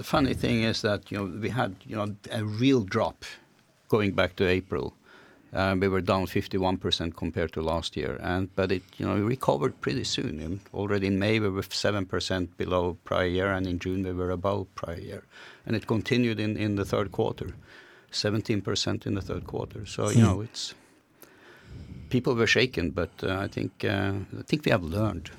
[0.00, 3.26] the funny thing is that you know we had you know a real drop
[3.88, 4.94] going back to April.
[5.52, 9.78] Um, we were down 51% compared to last year, and but it you know recovered
[9.82, 10.60] pretty soon.
[10.72, 14.74] Already in May we were 7% below prior year, and in June we were above
[14.74, 15.22] prior year,
[15.66, 17.48] and it continued in in the third quarter.
[18.10, 19.86] 17% in the third quarter.
[19.86, 20.74] So you know, it's
[22.08, 25.30] people were shaken, but uh, I think uh, I think we have learned.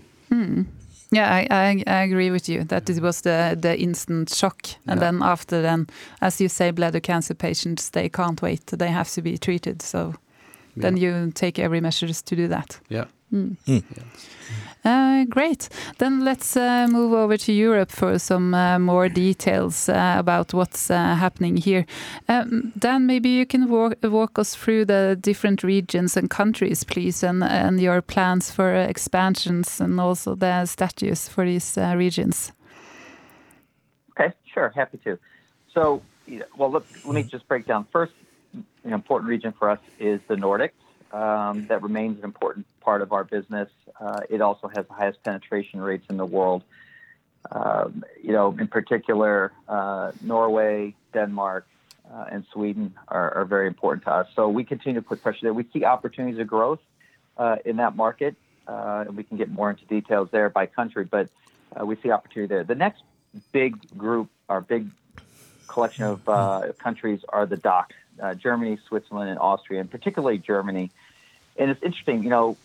[1.13, 3.01] Yeah, I, I, I agree with you that it mm.
[3.01, 5.11] was the the instant shock, and yeah.
[5.11, 5.87] then after then,
[6.21, 9.81] as you say, bladder cancer patients they can't wait; they have to be treated.
[9.81, 10.15] So
[10.75, 10.83] yeah.
[10.83, 12.79] then you take every measures to do that.
[12.89, 13.05] Yeah.
[13.33, 13.57] Mm.
[13.65, 13.83] Mm.
[14.83, 15.69] Uh, great.
[15.99, 20.89] Then let's uh, move over to Europe for some uh, more details uh, about what's
[20.89, 21.85] uh, happening here.
[22.27, 27.21] Um, Dan, maybe you can walk, walk, us through the different regions and countries, please,
[27.21, 32.51] and, and your plans for expansions and also the status for these uh, regions.
[34.11, 35.19] Okay, sure, happy to.
[35.73, 36.01] So,
[36.57, 37.85] well, let, let me just break down.
[37.91, 38.13] First,
[38.83, 40.71] an important region for us is the Nordics.
[41.11, 43.69] Um, that remains an important part of our business.
[43.99, 46.63] Uh, it also has the highest penetration rates in the world.
[47.51, 51.67] Um, you know, in particular, uh, Norway, Denmark,
[52.13, 54.27] uh, and Sweden are, are, very important to us.
[54.35, 55.53] So we continue to put pressure there.
[55.53, 56.79] We see opportunities of growth
[57.37, 58.35] uh, in that market,
[58.67, 61.29] uh, and we can get more into details there by country, but
[61.75, 62.63] uh, we see opportunity there.
[62.63, 63.03] The next
[63.51, 64.89] big group, our big
[65.67, 67.57] collection of countries are the
[68.21, 70.91] uh, Germany, Switzerland, and Austria, and particularly Germany.
[71.57, 72.57] And it's interesting, you know,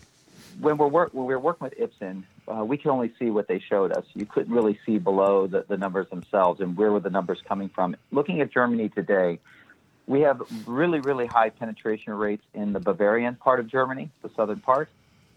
[0.61, 3.49] when we're work, when we were working with Ipsen, uh, we could only see what
[3.49, 4.05] they showed us.
[4.15, 7.69] You couldn't really see below the, the numbers themselves and where were the numbers coming
[7.69, 7.97] from.
[8.11, 9.41] Looking at Germany today,
[10.07, 14.61] we have really, really high penetration rates in the Bavarian part of Germany, the southern
[14.61, 14.89] part,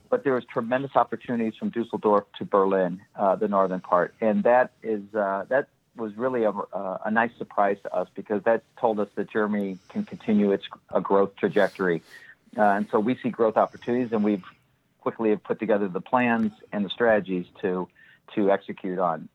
[0.09, 4.71] but there is tremendous opportunities from Dusseldorf to Berlin, uh, the northern part, and that
[4.83, 9.09] is uh, that was really a, a, nice surprise to us because that told us
[9.15, 12.01] that Germany can continue its a growth trajectory.
[12.57, 14.43] Uh, and so we see growth opportunities, and we've
[15.01, 17.87] quickly have put together the plans and the strategies to
[18.35, 19.27] to execute on.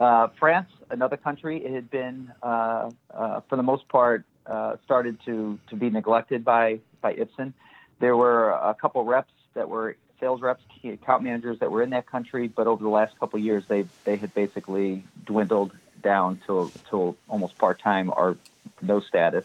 [0.00, 5.18] Uh, France, another country, it had been uh, uh for the most part uh, started
[5.24, 7.52] to to be neglected by by Ipsen.
[7.98, 12.06] There were a couple reps that were sales reps, account managers that were in that
[12.06, 17.16] country, but over the last couple years, they they had basically dwindled down to to
[17.28, 18.36] almost part time or
[18.80, 19.44] no status.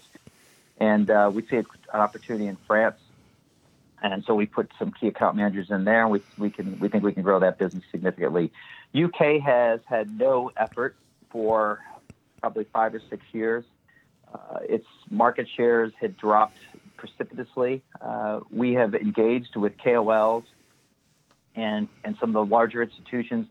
[0.79, 2.97] And uh, we see an opportunity in France,
[4.01, 6.07] and so we put some key account managers in there.
[6.07, 8.51] We we can we think we can grow that business significantly.
[8.95, 10.95] UK has had no effort
[11.31, 11.79] for
[12.41, 13.65] probably five or six years.
[14.31, 16.57] Uh, its market shares had dropped
[16.95, 17.81] precipitously.
[17.99, 20.43] Uh, we have engaged with KOLs
[21.55, 23.47] and and some of the larger institutions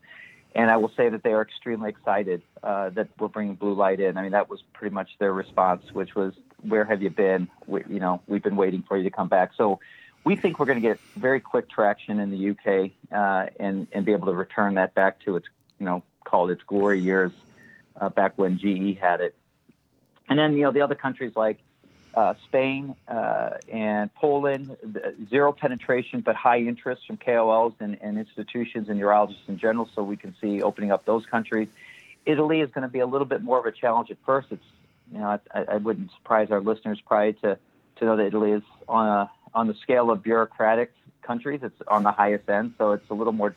[0.56, 4.00] and I will say that they are extremely excited uh, that we're bringing blue light
[4.00, 4.16] in.
[4.16, 7.48] I mean, that was pretty much their response, which was, "Where have you been?
[7.66, 9.80] We, you know, we've been waiting for you to come back." So,
[10.24, 14.04] we think we're going to get very quick traction in the UK uh, and and
[14.04, 15.46] be able to return that back to its,
[15.78, 17.32] you know, called its glory years
[18.00, 19.34] uh, back when GE had it.
[20.28, 21.58] And then you know the other countries like
[22.14, 24.76] uh, Spain uh, and Poland,
[25.28, 29.88] zero penetration, but high interest from KOLs and, and, institutions and urologists in general.
[29.94, 31.68] So we can see opening up those countries.
[32.24, 34.48] Italy is going to be a little bit more of a challenge at first.
[34.50, 34.64] It's
[35.12, 37.58] you know I, I wouldn't surprise our listeners probably to
[37.96, 40.92] to know that Italy is on a on the scale of bureaucratic
[41.22, 41.60] countries.
[41.62, 43.54] It's on the highest end, so it's a little more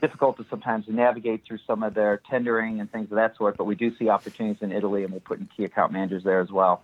[0.00, 3.56] difficult to sometimes navigate through some of their tendering and things of that sort.
[3.56, 6.50] But we do see opportunities in Italy, and we're putting key account managers there as
[6.50, 6.82] well.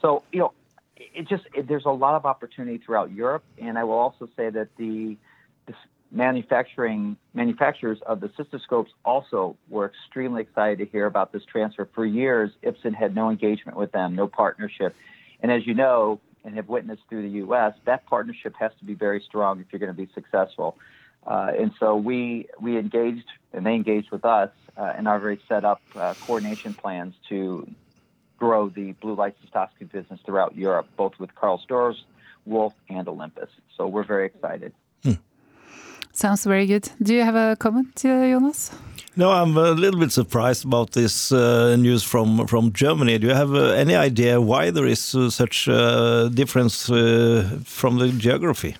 [0.00, 0.52] So, you know,
[0.96, 4.50] it just it, there's a lot of opportunity throughout Europe, and I will also say
[4.50, 5.16] that the, the
[6.16, 11.88] manufacturing manufacturers of the cystoscopes also were extremely excited to hear about this transfer.
[11.94, 14.96] For years, Ipsen had no engagement with them, no partnership.
[15.40, 18.94] And as you know, and have witnessed through the U.S., that partnership has to be
[18.94, 20.78] very strong if you're going to be successful.
[21.26, 25.64] Uh, and so we we engaged, and they engaged with us, uh, and already set
[25.64, 27.68] up uh, coordination plans to
[28.38, 31.96] grow the blue light cystoscopy business throughout Europe, both with Karl Storz,
[32.44, 33.50] Wolf, and Olympus.
[33.76, 34.72] So we're very excited.
[35.02, 35.12] Hmm.
[36.16, 36.88] Sounds very good.
[37.02, 38.70] Do you have a comment, uh, Jonas?
[39.16, 43.18] No, I'm a little bit surprised about this uh, news from from Germany.
[43.18, 47.98] Do you have uh, any idea why there is uh, such a difference uh, from
[47.98, 48.76] the geography?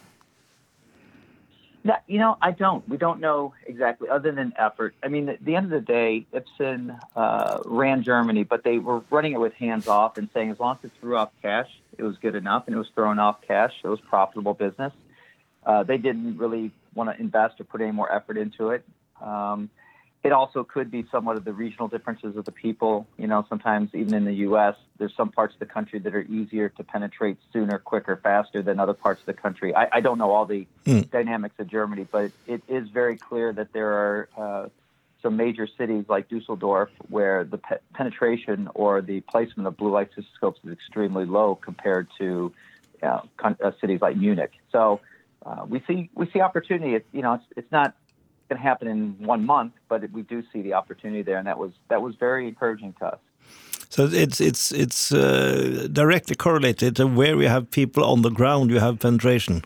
[2.08, 2.88] you know, I don't.
[2.88, 4.94] We don't know exactly, other than effort.
[5.02, 9.02] I mean, at the end of the day, Ipsen uh, ran Germany, but they were
[9.10, 11.68] running it with hands off and saying as long as it threw off cash,
[11.98, 13.74] it was good enough, and it was throwing off cash.
[13.84, 14.94] It was profitable business.
[15.64, 18.84] Uh, they didn't really want to invest or put any more effort into it.
[19.20, 19.70] Um,
[20.24, 23.06] it also could be somewhat of the regional differences of the people.
[23.16, 26.22] You know, sometimes even in the U.S., there's some parts of the country that are
[26.22, 29.72] easier to penetrate sooner, quicker, faster than other parts of the country.
[29.72, 31.08] I, I don't know all the mm.
[31.10, 34.68] dynamics of Germany, but it is very clear that there are uh,
[35.22, 40.10] some major cities like Dusseldorf where the pe- penetration or the placement of blue light
[40.16, 42.52] cystoscopes is extremely low compared to
[43.02, 44.52] uh, con- uh, cities like Munich.
[44.72, 45.00] So
[45.46, 46.94] uh, we see we see opportunity.
[46.94, 47.94] It's, you know, it's, it's not
[48.48, 51.58] going to happen in one month, but we do see the opportunity there, and that
[51.58, 53.18] was that was very encouraging to us.
[53.88, 58.70] So it's it's it's uh, directly correlated to where we have people on the ground.
[58.70, 59.64] You have penetration.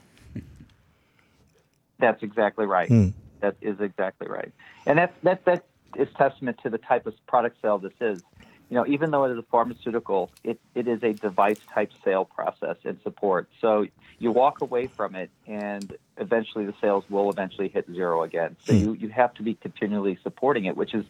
[1.98, 2.88] That's exactly right.
[2.88, 3.12] Mm.
[3.40, 4.52] That is exactly right,
[4.86, 5.64] and that's that that
[5.96, 8.22] is testament to the type of product sale this is.
[8.70, 12.24] You know, even though it is a pharmaceutical, it, it is a device type sale
[12.24, 13.48] process and support.
[13.60, 13.86] So
[14.20, 18.56] you walk away from it and eventually the sales will eventually hit zero again.
[18.64, 18.80] So mm.
[18.80, 21.04] you, you have to be continually supporting it, which is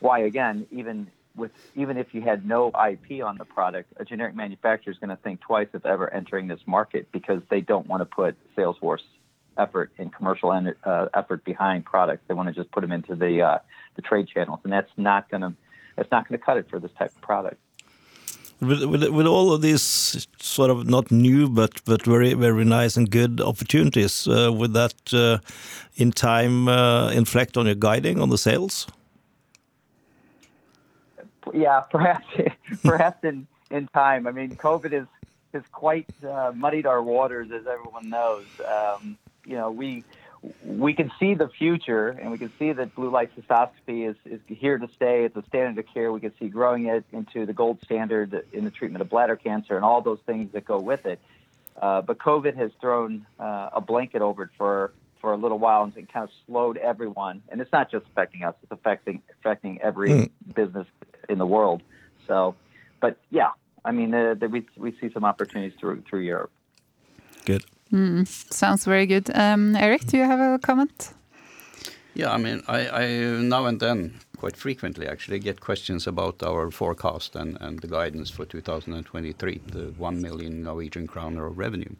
[0.00, 4.34] why again, even with even if you had no IP on the product, a generic
[4.34, 8.00] manufacturer is going to think twice of ever entering this market because they don't want
[8.00, 9.04] to put sales force
[9.58, 12.22] effort and commercial uh, effort behind products.
[12.26, 13.58] They want to just put them into the uh,
[13.94, 15.54] the trade channels, and that's not going to
[15.96, 17.60] that's not going to cut it for this type of product
[18.60, 22.96] with, with, with all of these sort of not new but but very very nice
[22.96, 25.38] and good opportunities, uh, would that uh,
[25.96, 28.86] in time uh, inflect on your guiding on the sales?
[31.52, 32.26] Yeah, perhaps
[32.82, 34.26] perhaps in in time.
[34.26, 35.06] I mean, COVID is
[35.52, 38.46] has quite uh, muddied our waters, as everyone knows.
[38.66, 40.04] Um, you know, we
[40.64, 44.40] we can see the future and we can see that blue light cystoscopy is, is
[44.46, 45.24] here to stay.
[45.24, 46.12] It's a standard of care.
[46.12, 49.76] We can see growing it into the gold standard in the treatment of bladder cancer
[49.76, 51.20] and all those things that go with it.
[51.80, 55.84] Uh, but COVID has thrown uh, a blanket over it for, for a little while
[55.84, 57.42] and kind of slowed everyone.
[57.48, 60.30] And it's not just affecting us; it's affecting affecting every mm.
[60.54, 60.86] business
[61.28, 61.82] in the world.
[62.26, 62.54] So,
[63.00, 63.50] but yeah,
[63.84, 66.50] I mean, uh, we we see some opportunities through through Europe.
[67.44, 67.64] Good.
[67.92, 69.30] Mm, sounds very good.
[69.34, 71.12] Um, Erik, do you have a comment?
[72.14, 73.06] Yeah, I mean, I, I,
[73.42, 78.30] now and then, quite frequently actually, get questions about our forecast and, and the guidance
[78.30, 81.94] for 2023, the 1 million Norwegian kroner of revenue.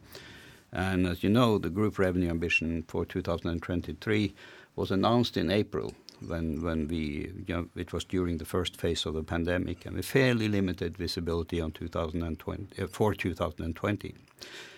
[0.71, 4.33] And as you know, the group revenue ambition for 2023
[4.75, 5.93] was announced in April
[6.25, 9.97] when when we you know it was during the first phase of the pandemic and
[9.99, 14.15] a fairly limited visibility on 2020 uh, for 2020.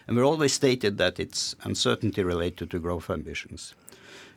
[0.07, 3.75] And we always stated that it's uncertainty related to growth ambitions.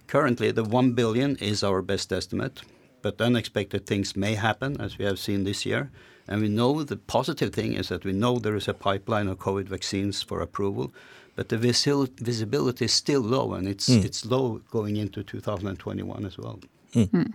[0.07, 2.61] Currently, the 1 billion is our best estimate,
[3.01, 5.91] but unexpected things may happen, as we have seen this year.
[6.29, 9.39] And we know the positive thing is that we know there is a pipeline of
[9.39, 10.93] COVID vaccines for approval,
[11.35, 14.05] but the visibility is still low, and it's mm.
[14.05, 16.61] it's low going into 2021 as well.
[16.95, 17.11] Mm.
[17.11, 17.33] Mm.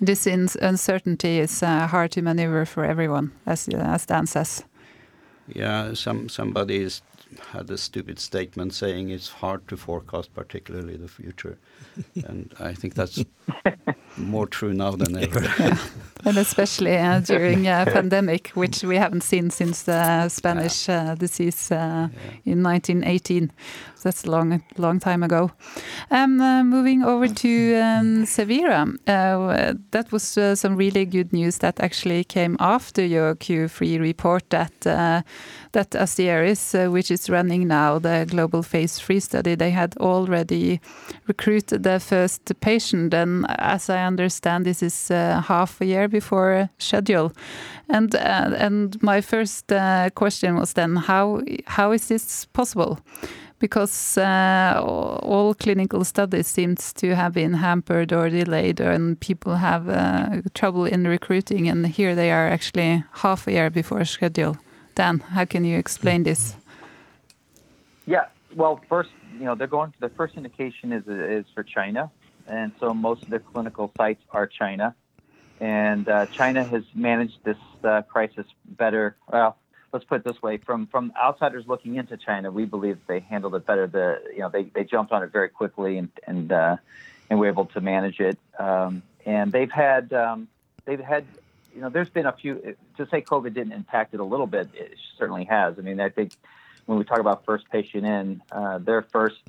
[0.00, 4.64] This uncertainty is uh, hard to maneuver for everyone, as as Dan says.
[5.54, 7.02] Yeah, some somebody is
[7.52, 11.58] had a stupid statement saying it's hard to forecast, particularly the future,
[12.26, 13.24] and I think that's
[14.16, 15.42] more true now than ever.
[15.58, 15.78] yeah.
[16.24, 21.70] And especially uh, during a pandemic, which we haven't seen since the Spanish uh, disease
[21.70, 22.52] uh, yeah.
[22.52, 23.52] in 1918.
[24.02, 25.50] That's a long, long time ago.
[26.10, 31.58] Um, uh, moving over to um, Cevira, uh, that was uh, some really good news
[31.58, 34.72] that actually came after your Q3 report that
[35.72, 40.80] that Asieris, which is running now the global phase three study, they had already
[41.26, 46.70] recruited the first patient, and as I understand, this is uh, half a year before
[46.78, 47.32] schedule.
[47.88, 52.98] And uh, and my first uh, question was then how how is this possible?
[53.58, 59.88] Because uh, all clinical studies seems to have been hampered or delayed and people have
[59.88, 64.56] uh, trouble in recruiting and here they are actually half a year before schedule.
[64.94, 66.56] Dan, how can you explain this?
[68.06, 68.24] Yeah,
[68.56, 69.92] well, first, you know, they're going.
[69.92, 72.10] To the first indication is is for China,
[72.46, 74.94] and so most of the clinical sites are China,
[75.60, 79.16] and uh, China has managed this uh, crisis better.
[79.30, 79.56] Well,
[79.92, 83.54] let's put it this way: from from outsiders looking into China, we believe they handled
[83.54, 83.86] it better.
[83.86, 86.76] The you know they, they jumped on it very quickly and and uh,
[87.30, 88.38] and were able to manage it.
[88.58, 90.48] Um, and they've had um,
[90.84, 91.24] they've had
[91.74, 94.68] you know there's been a few to say COVID didn't impact it a little bit.
[94.74, 95.78] It certainly has.
[95.78, 96.32] I mean, I think
[96.86, 99.42] when we talk about first patient in, uh, their first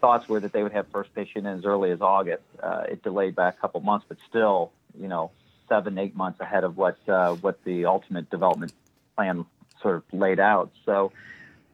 [0.00, 2.42] thoughts were that they would have first patient in as early as August.
[2.62, 5.30] Uh, it delayed by a couple months, but still, you know,
[5.68, 8.72] seven, eight months ahead of what uh, what the ultimate development
[9.16, 9.44] plan
[9.82, 10.70] sort of laid out.
[10.86, 11.12] So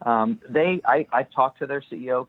[0.02, 2.26] um, they, I, I talked to their CEO,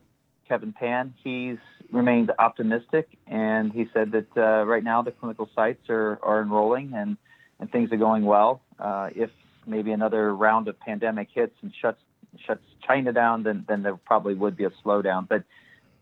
[0.48, 1.14] Kevin Pan.
[1.22, 1.58] He's
[1.90, 6.92] remained optimistic, and he said that uh, right now the clinical sites are, are enrolling
[6.94, 7.16] and,
[7.58, 8.62] and things are going well.
[8.78, 9.30] Uh, if
[9.66, 12.00] maybe another round of pandemic hits and shuts
[12.46, 15.28] shuts China down, then then there probably would be a slowdown.
[15.28, 15.44] But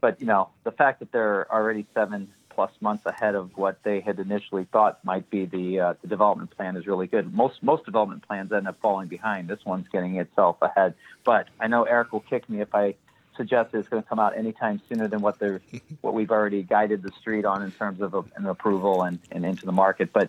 [0.01, 2.29] but you know the fact that there are already seven
[2.59, 6.51] plus months ahead of what they had initially thought might be the uh, the development
[6.57, 7.33] plan is really good.
[7.33, 9.47] Most most development plans end up falling behind.
[9.47, 10.95] This one's getting itself ahead.
[11.23, 12.97] But I know Erik will kick me if I
[13.37, 15.61] suggest it's going to come out anytime sooner than what they're
[16.01, 19.47] what we've already guided the street on in terms of a, an approval and, and
[19.47, 20.13] into the market.
[20.13, 20.29] But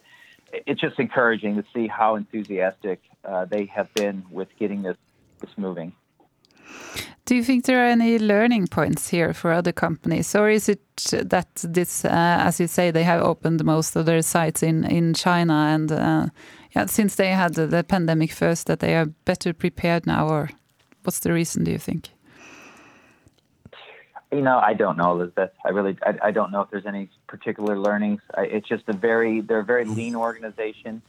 [0.53, 4.97] it's just encouraging to see how enthusiastic uh, they have been with getting this
[5.39, 5.93] this moving.
[7.25, 10.81] Do you think there are any learning points here for other companies, or is it
[11.11, 15.13] that this, uh, as you say, they have opened most of their sites in in
[15.13, 16.27] China, and uh,
[16.75, 20.49] yeah, since they had the, the, pandemic first, that they are better prepared now, or
[21.03, 21.63] what's the reason?
[21.63, 22.09] Do you think?
[24.31, 25.51] You know, I don't know, Elizabeth.
[25.65, 28.21] I really, I, I don't know if there's any particular learnings.
[28.35, 31.01] I, it's just a very, they're a very lean organization,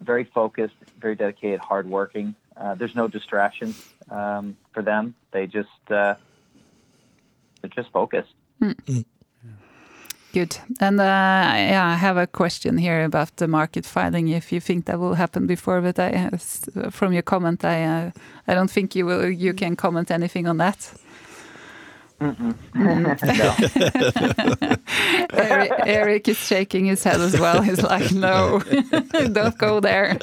[0.00, 2.34] very focused, very dedicated, hardworking.
[2.56, 5.14] Uh, there's no distractions um, for them.
[5.32, 6.14] They just uh,
[7.60, 8.34] they're just focused.
[8.60, 9.04] Mm.
[10.32, 10.58] Good.
[10.80, 14.28] And uh, yeah, I have a question here about the market filing.
[14.28, 16.28] If you think that will happen before, but I,
[16.90, 18.10] from your comment, I uh,
[18.48, 19.30] I don't think you will.
[19.30, 20.92] You can comment anything on that.
[22.20, 22.54] Mm.
[25.32, 27.62] Erik, Erik, is shaking his head as well.
[27.62, 28.60] He's like, "No,
[29.32, 30.16] don't go there."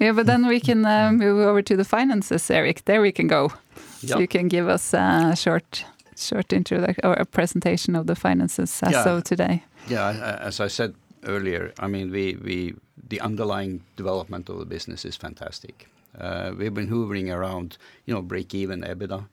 [0.00, 2.84] Yeah, but then we can uh, move over to the finances, Erik.
[2.84, 3.52] There we can go.
[4.00, 4.10] Yep.
[4.10, 5.84] So you can give us a short,
[6.16, 9.08] short introduction or a presentation of the finances as yeah.
[9.08, 9.62] of today.
[9.88, 10.94] Yeah, as I said
[11.26, 12.74] earlier, I mean, we, we
[13.08, 15.88] the underlying development of the business is fantastic.
[16.18, 19.26] Uh, we've been hovering around, you know, break-even EBITDA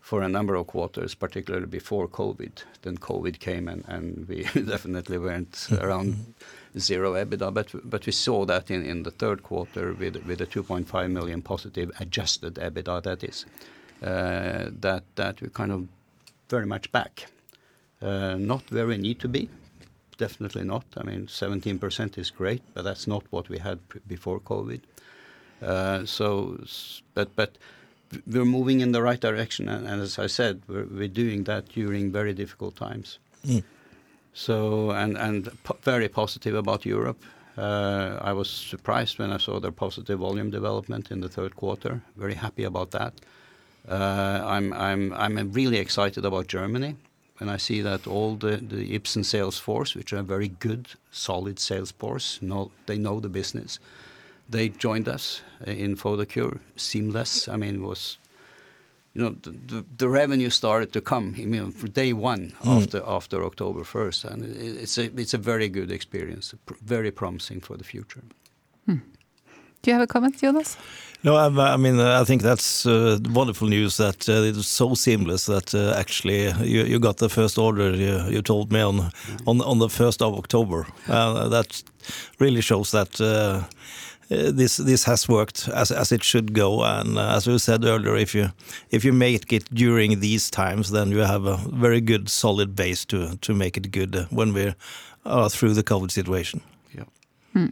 [0.00, 2.64] for a number of quarters, particularly before COVID.
[2.82, 6.34] Then COVID came, and, and we definitely weren't around
[6.78, 7.54] zero EBITDA.
[7.54, 11.40] But but we saw that in, in the third quarter with with a 2.5 million
[11.40, 13.02] positive adjusted EBITDA.
[13.04, 13.46] That is
[14.02, 15.86] uh, that that we kind of
[16.48, 17.26] very much back.
[18.02, 19.48] Uh, not where we need to be.
[20.18, 20.84] Definitely not.
[20.96, 24.80] I mean, 17% is great, but that's not what we had before COVID.
[25.62, 26.58] Uh, so,
[27.14, 27.58] but but
[28.26, 31.68] we're moving in the right direction, and, and as I said, we're, we're doing that
[31.68, 33.18] during very difficult times.
[33.46, 33.62] Mm.
[34.34, 35.50] So and and
[35.82, 37.22] very positive about Europe.
[37.56, 42.00] Uh, I was surprised when I saw their positive volume development in the third quarter.
[42.16, 43.12] Very happy about that.
[43.88, 46.96] Uh, I'm I'm I'm really excited about Germany
[47.42, 51.58] and I see that all the the Ipsen sales force, which are very good, solid
[51.58, 53.78] sales force, know they know the business.
[54.52, 57.48] They joined us in Photocure seamless.
[57.48, 58.18] I mean, it was
[59.14, 61.34] you know, the, the, the, revenue started to come.
[61.38, 62.76] I mean, for day one mm.
[62.76, 67.76] after after October first, and it's a it's a very good experience, very promising for
[67.76, 68.22] the future.
[68.86, 69.00] Hmm.
[69.82, 70.76] Do you have a comment, Jonas?
[71.24, 74.94] No, I, I mean I think that's uh, wonderful news that uh, it was so
[74.94, 78.96] seamless that uh, actually you, you got the first order you, you told me on
[78.96, 79.46] mm.
[79.46, 80.86] on on the first of October.
[81.06, 81.82] that
[82.38, 83.64] really shows that uh, uh,
[84.52, 86.82] this this has worked as as it should go.
[86.84, 88.50] And uh, as we said earlier, if you
[88.90, 93.04] if you make it during these times, then you have a very good solid base
[93.06, 94.74] to to make it good when we're
[95.24, 96.60] uh, through the COVID situation.
[96.94, 97.04] Yeah.
[97.52, 97.68] Hmm.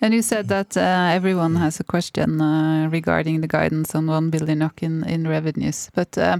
[0.00, 4.30] And you said that uh, everyone has a question uh, regarding the guidance on 1
[4.30, 5.88] billion NOK in, in revenues.
[5.94, 6.38] But uh,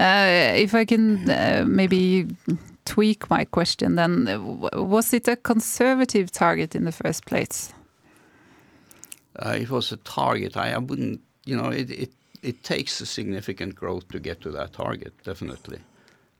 [0.00, 1.24] if I can
[1.66, 2.26] maybe
[2.84, 4.26] tweak my question, then
[4.72, 7.72] was it a conservative target in the first place?
[9.44, 10.56] Uh, it was a target.
[10.56, 12.10] I, I wouldn't, you know, it, it
[12.42, 15.78] it takes a significant growth to get to that target, definitely.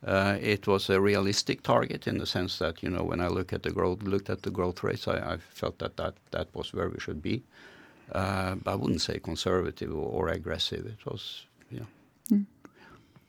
[0.06, 3.52] Uh, it was a realistic target in the sense that, you know, when I look
[3.52, 6.88] at the growth, looked at the growth rates, I felt that that that was where
[6.88, 7.42] we should be.
[8.12, 10.86] Uh, but I wouldn't say conservative or aggressive.
[10.86, 11.86] It was, yeah.
[12.30, 12.46] Mm.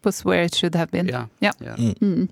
[0.04, 1.08] Was where it should have been.
[1.08, 1.26] Yeah.
[1.42, 1.54] Yeah.
[1.60, 1.76] Yeah.
[1.76, 1.98] Mm.
[2.00, 2.30] Mm.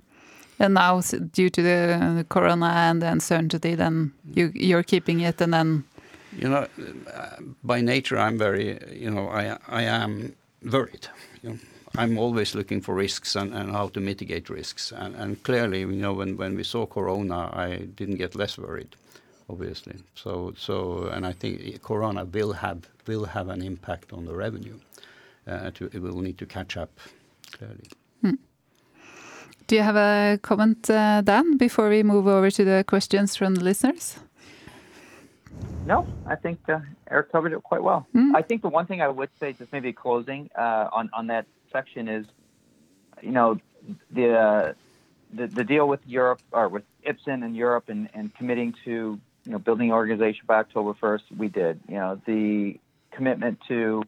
[0.59, 1.01] And now,
[1.33, 5.83] due to the corona and the uncertainty, then you, you're keeping it, and then-
[6.37, 6.67] You know,
[7.63, 10.35] by nature, I'm very, you know, I, I am
[10.71, 11.07] worried.
[11.41, 11.57] You know,
[11.95, 14.91] I'm always looking for risks and how to mitigate risks.
[14.91, 18.95] And clearly, you know, when when we saw corona, I didn't get less worried,
[19.49, 19.95] obviously.
[20.13, 22.77] So, so and I think corona will have
[23.07, 24.77] will have an impact on the revenue.
[25.47, 26.99] Uh, it will need to catch up,
[27.51, 27.89] clearly.
[28.21, 28.35] Hmm.
[29.67, 33.55] Do you have a comment, uh, Dan, before we move over to the questions from
[33.55, 34.19] the listeners?
[35.85, 36.79] No, I think uh,
[37.09, 38.05] Erik covered it quite well.
[38.13, 38.35] Mm.
[38.35, 41.45] I think the one thing I would say, just maybe closing uh, on on that
[41.71, 42.25] section is,
[43.21, 43.59] you know,
[44.11, 44.75] the
[45.33, 49.89] the deal with Europe or with Ipsen in Europe and committing to, you know, building
[49.89, 51.79] an organization by October first, we did.
[51.87, 52.79] You know, the
[53.11, 54.03] commitment to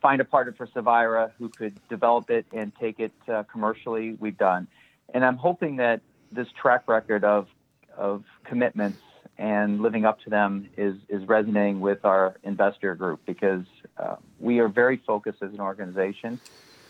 [0.00, 4.38] find a partner for Cevira who could develop it and take it uh, commercially, we've
[4.38, 4.68] done.
[5.12, 7.48] And I'm hoping that this track record of
[7.96, 9.00] of commitments
[9.38, 13.64] and living up to them is is resonating with our investor group, because
[13.96, 16.40] um, we are very focused as an organization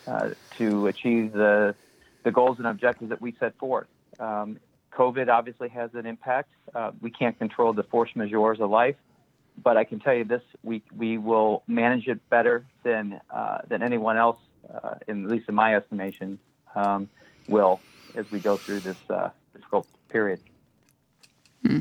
[0.07, 1.75] uh, to achieve the
[2.23, 3.87] the goals and objectives that we set forth.
[4.19, 4.59] Um,
[4.93, 6.51] COVID obviously has an impact.
[6.75, 8.97] Uh, we can't control the force majeures of life,
[9.63, 14.17] but I can tell you this, we will manage it better than uh, than anyone
[14.17, 14.39] else,
[15.09, 16.39] at least in my estimation,
[16.75, 17.09] um,
[17.47, 17.81] will,
[18.17, 18.97] as we go through this
[19.55, 20.41] difficult period.
[21.65, 21.81] Hmm.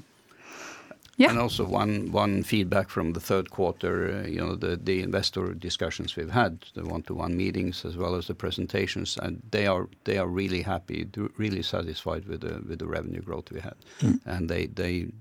[1.19, 1.31] Yeah.
[1.31, 6.15] And also one one feedback from the third quarter, uh, you know, the investor discussions
[6.15, 10.27] we've had, the one-to-one meetings, as well as the presentations, and they are they are
[10.27, 11.07] really happy,
[11.37, 13.75] really satisfied with the revenue growth we had.
[14.01, 14.19] Mm.
[14.25, 14.49] And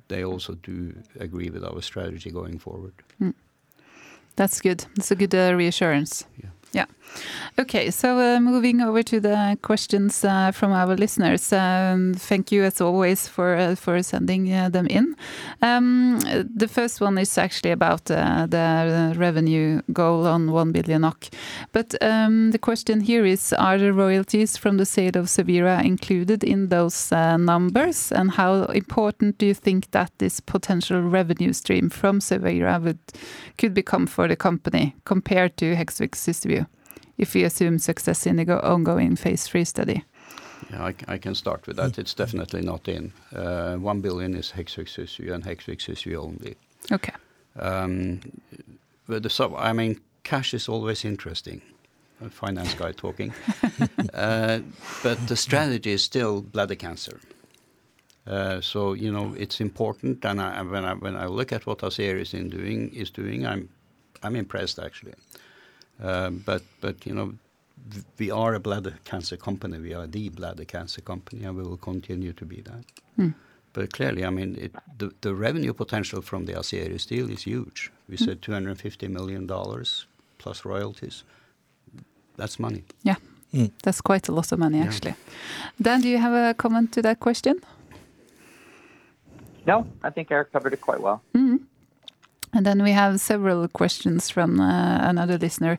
[0.09, 2.93] they also do agree with our strategy going forward.
[3.19, 3.35] Mm.
[4.37, 4.85] That's good.
[4.97, 6.27] That's a good uh, reassurance.
[6.37, 6.51] Yeah.
[6.77, 6.85] Yeah.
[7.59, 11.51] Okay, so, uh, moving over to the questions uh, from our listeners.
[11.53, 15.17] Um, thank you, as always, for uh, for sending them in.
[15.63, 16.21] Um,
[16.55, 21.29] the first one is actually about the revenue goal on 1 billion NOK.
[21.73, 26.45] But, um, the question here is: Are the royalties from the sale of Cevira included
[26.45, 28.13] in those numbers?
[28.13, 32.97] And how important do you think that this potential revenue stream from Cevira
[33.57, 36.66] could become for the company compared to Hexvix/Cysview,
[37.19, 40.05] if we assume success in the ongoing phase III study?
[40.71, 41.99] Yeah, I can start with that.
[41.99, 43.13] It's definitely not in.
[43.35, 46.57] Uh, 1 billion is Hexvix/Cysview and Hexvix/Cysview only.
[46.93, 47.15] Okay.
[47.59, 48.21] Um
[49.09, 51.63] but the so I mean, cash is always interesting.
[52.25, 53.33] A finance guy talking.
[54.15, 54.61] Uh,
[55.03, 57.21] but the strategy is still bladder cancer.
[58.27, 60.41] Uh, so, you know, it's important, and
[60.71, 63.69] when I look at what Asieris is doing, is doing I'm
[64.23, 65.15] I'm impressed, actually.
[66.01, 67.35] Um, but, but you know,
[68.19, 69.79] we are a bladder cancer company.
[69.79, 72.85] We are the bladder cancer company, and we will continue to be that.
[73.17, 73.31] Hmm.
[73.73, 77.93] But clearly, I mean, the the revenue potential from the Asieris deal is huge.
[78.09, 78.25] We hmm.
[78.25, 79.47] said $250 million
[80.39, 81.25] plus royalties.
[82.37, 82.85] That's money.
[83.03, 83.17] Yeah.
[83.53, 83.67] Hmm.
[83.83, 85.11] That's quite a lot of money, actually.
[85.11, 85.71] Yeah.
[85.81, 87.61] Dan, do you have a comment to that question?
[89.67, 91.23] No, I think Erik covered it quite well.
[91.35, 91.57] Mm-hmm.
[92.57, 95.79] And then we have several questions from uh, another listener.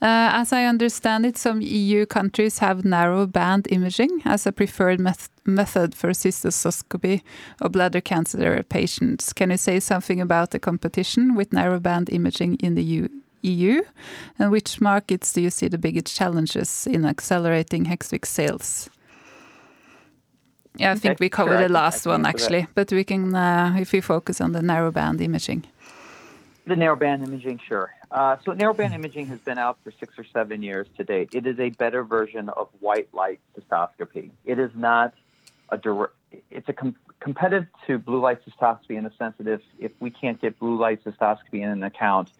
[0.00, 5.00] Uh, as I understand it, some EU countries have narrow band imaging as a preferred
[5.44, 7.20] method for cystoscopy
[7.60, 9.34] of bladder cancer patients.
[9.34, 13.10] Can you say something about the competition with narrow band imaging in the
[13.42, 13.82] EU?
[14.38, 18.88] And which markets do you see the biggest challenges in accelerating Hexvix sales?
[20.76, 24.00] Yeah, I think we covered the last one, actually, but we can, uh, if we
[24.00, 25.64] focus on the narrowband imaging.
[26.66, 27.94] The narrowband imaging, sure.
[28.10, 31.30] Uh, so narrowband imaging has been out for six or seven years to date.
[31.34, 34.30] It is a better version of white light cystoscopy.
[34.46, 35.12] It is not
[35.68, 36.14] a direct.
[36.50, 40.40] It's a com- competitive to blue light cystoscopy in the sense that if we can't
[40.40, 42.30] get blue light cystoscopy in an account,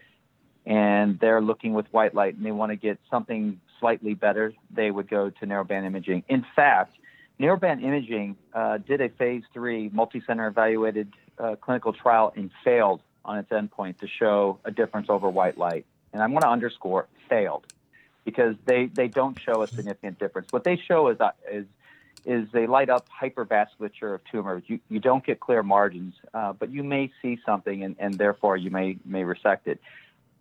[0.65, 4.91] and they're looking with white light, and they want to get something slightly better, they
[4.91, 6.25] would go to narrowband imaging.
[6.29, 6.97] In fact,
[7.39, 13.39] narrowband imaging uh, did a phase III multicenter evaluated uh, clinical trial and failed on
[13.39, 15.87] its endpoint to show a difference over white light.
[16.13, 17.67] And I want to underscore, failed,
[18.25, 20.53] because they they don't show a significant difference.
[20.53, 21.33] What they show is uh,
[22.25, 24.63] is they light up hypervasculature of tumors.
[24.67, 28.57] You you don't get clear margins, uh, but you may see something, and and therefore,
[28.57, 29.81] you may may resect it.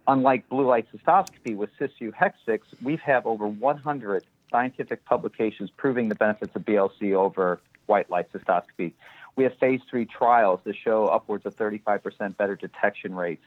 [0.07, 6.15] unlike blue light cystoscopy with Cysview Hexvix, we have over 100 scientific publications proving the
[6.15, 8.93] benefits of BLC over white light cystoscopy.
[9.35, 13.45] We have phase three trials that show upwards of 35% better detection rates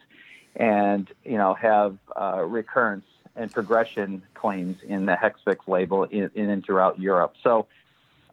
[0.55, 6.49] and, you know, have uh, recurrence and progression claims in the Hexvix label in, in
[6.49, 7.35] and throughout Europe.
[7.43, 7.67] So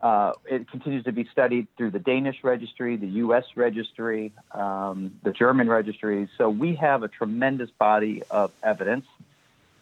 [0.01, 3.45] uh, it continues to be studied through the Danish registry, the U.S.
[3.55, 6.29] registry, um, the German registries.
[6.37, 9.07] So we have a tremendous body of evidence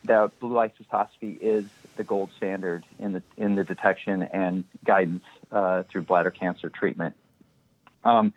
[0.05, 1.65] that blue light cystoscopy is
[1.97, 7.15] the gold standard in the in the detection and guidance uh, through bladder cancer treatment.
[8.05, 8.33] Um,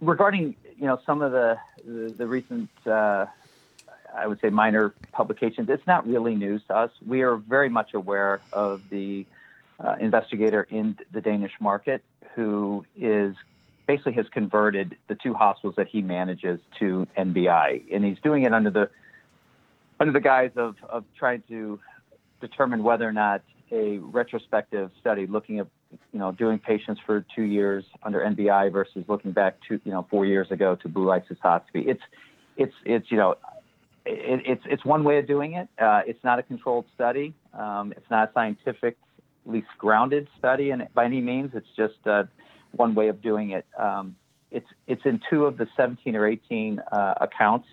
[0.00, 3.26] regarding you know some of the the, the recent uh,
[4.14, 6.90] I would say minor publications, it's not really news to us.
[7.06, 9.26] We are very much aware of the
[9.78, 12.02] uh, investigator in the Danish market
[12.34, 13.34] who is
[13.86, 18.52] basically has converted the two hospitals that he manages to NBI, and he's doing it
[18.52, 18.90] under the
[19.98, 21.80] under the guise of, of trying to
[22.40, 25.66] determine whether or not a retrospective study looking at
[26.12, 30.06] you know doing patients for two years under NBI versus looking back to you know
[30.10, 31.86] four years ago to blue light cystoscopy.
[31.88, 32.02] It's
[32.56, 33.36] it's it's you know
[34.04, 35.68] it, it's it's one way of doing it.
[35.78, 37.34] Uh, it's not a controlled study.
[37.52, 38.96] Um, it's not a scientifically
[39.78, 42.24] grounded study, and by any means, it's just uh,
[42.72, 43.66] one way of doing it.
[43.78, 44.16] Um,
[44.50, 47.68] it's it's in two of the 17 or 18 uh, accounts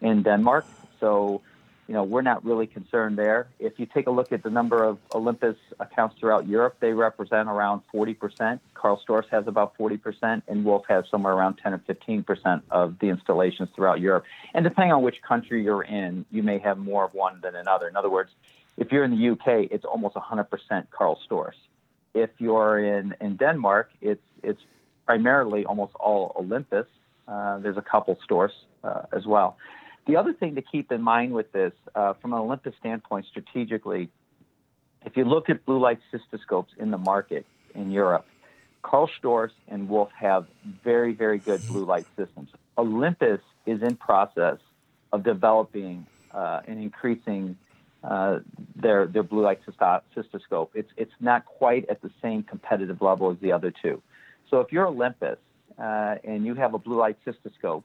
[0.00, 0.66] in Denmark.
[1.00, 1.42] So
[1.88, 3.48] you know, we're not really concerned there.
[3.58, 7.48] If you take a look at the number of Olympus accounts throughout Europe, they represent
[7.48, 8.60] around 40%.
[8.74, 13.08] Karl Storz has about 40%, and Wolf has somewhere around 10 or 15% of the
[13.08, 14.24] installations throughout Europe.
[14.54, 17.88] And depending on which country you're in, you may have more of one than another.
[17.88, 18.30] In other words,
[18.76, 20.46] if you're in the UK, it's almost 100%
[20.90, 21.54] Karl Storz.
[22.14, 24.60] If you're in, in Denmark, it's it's
[25.06, 26.86] primarily almost all Olympus.
[27.26, 28.50] Uh, there's a couple Storz
[28.84, 29.56] uh, as well.
[30.06, 34.10] The other thing to keep in mind with this, uh, from an Olympus standpoint, strategically,
[35.04, 38.26] if you look at blue light cystoscopes in the market in Europe,
[38.82, 40.46] Karl Storz and Wolf have
[40.82, 42.50] very, very good blue light systems.
[42.76, 44.58] Olympus is in process
[45.12, 47.56] of developing uh, and increasing
[48.02, 48.40] uh,
[48.74, 49.60] their their blue light
[50.16, 50.70] cystoscope.
[50.74, 54.02] It's it's not quite at the same competitive level as the other two.
[54.50, 55.38] So if you're Olympus
[55.78, 57.84] uh, and you have a blue light cystoscope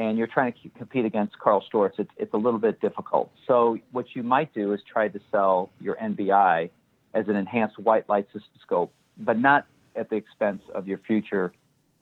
[0.00, 3.30] and you're trying to compete against Karl Storz, it's, it's a little bit difficult.
[3.46, 6.70] So what you might do is try to sell your NBI
[7.12, 8.88] as an enhanced white light cystoscope,
[9.18, 11.52] but not at the expense of your future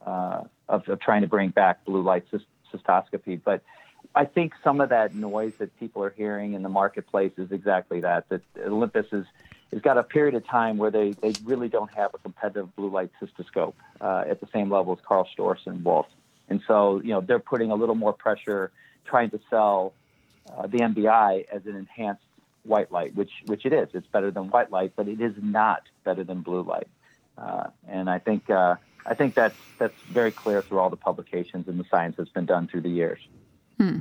[0.05, 2.23] uh, of, of, trying to bring back blue light
[2.73, 3.41] cystoscopy.
[3.43, 3.63] But
[4.15, 7.99] I think some of that noise that people are hearing in the marketplace is exactly
[7.99, 8.29] that.
[8.29, 9.25] That Olympus is
[9.73, 12.89] has got a period of time where they, they really don't have a competitive blue
[12.89, 16.07] light cystoscope uh, at the same level as Karl Storz and Wolf.
[16.49, 18.71] And so, you know, they're putting a little more pressure
[19.05, 19.93] trying to sell
[20.51, 22.23] uh, the NBI as an enhanced
[22.63, 23.89] white light, which which it is.
[23.93, 26.87] It's better than white light, but it is not better than blue light.
[27.37, 28.75] Uh, and I think uh,
[29.05, 32.45] I think that's that's very clear through all the publications and the science that's been
[32.45, 33.19] done through the years.
[33.79, 33.99] Hmm.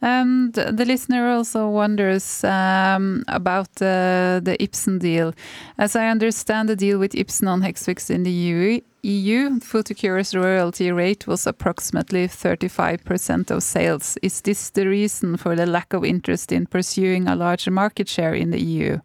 [0.00, 5.32] And the listener also wonders um, about uh, the Ipsen deal.
[5.78, 10.90] As I understand, the deal with Ipsen on Hexvix in the EU, EU Photocure's royalty
[10.90, 14.16] rate was approximately 35% of sales.
[14.22, 18.34] Is this the reason for the lack of interest in pursuing a larger market share
[18.34, 18.98] in the EU?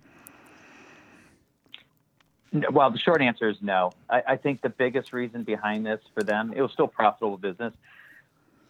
[2.72, 3.92] Well, the short answer is no.
[4.10, 7.74] I, I think the biggest reason behind this for them, it was still profitable business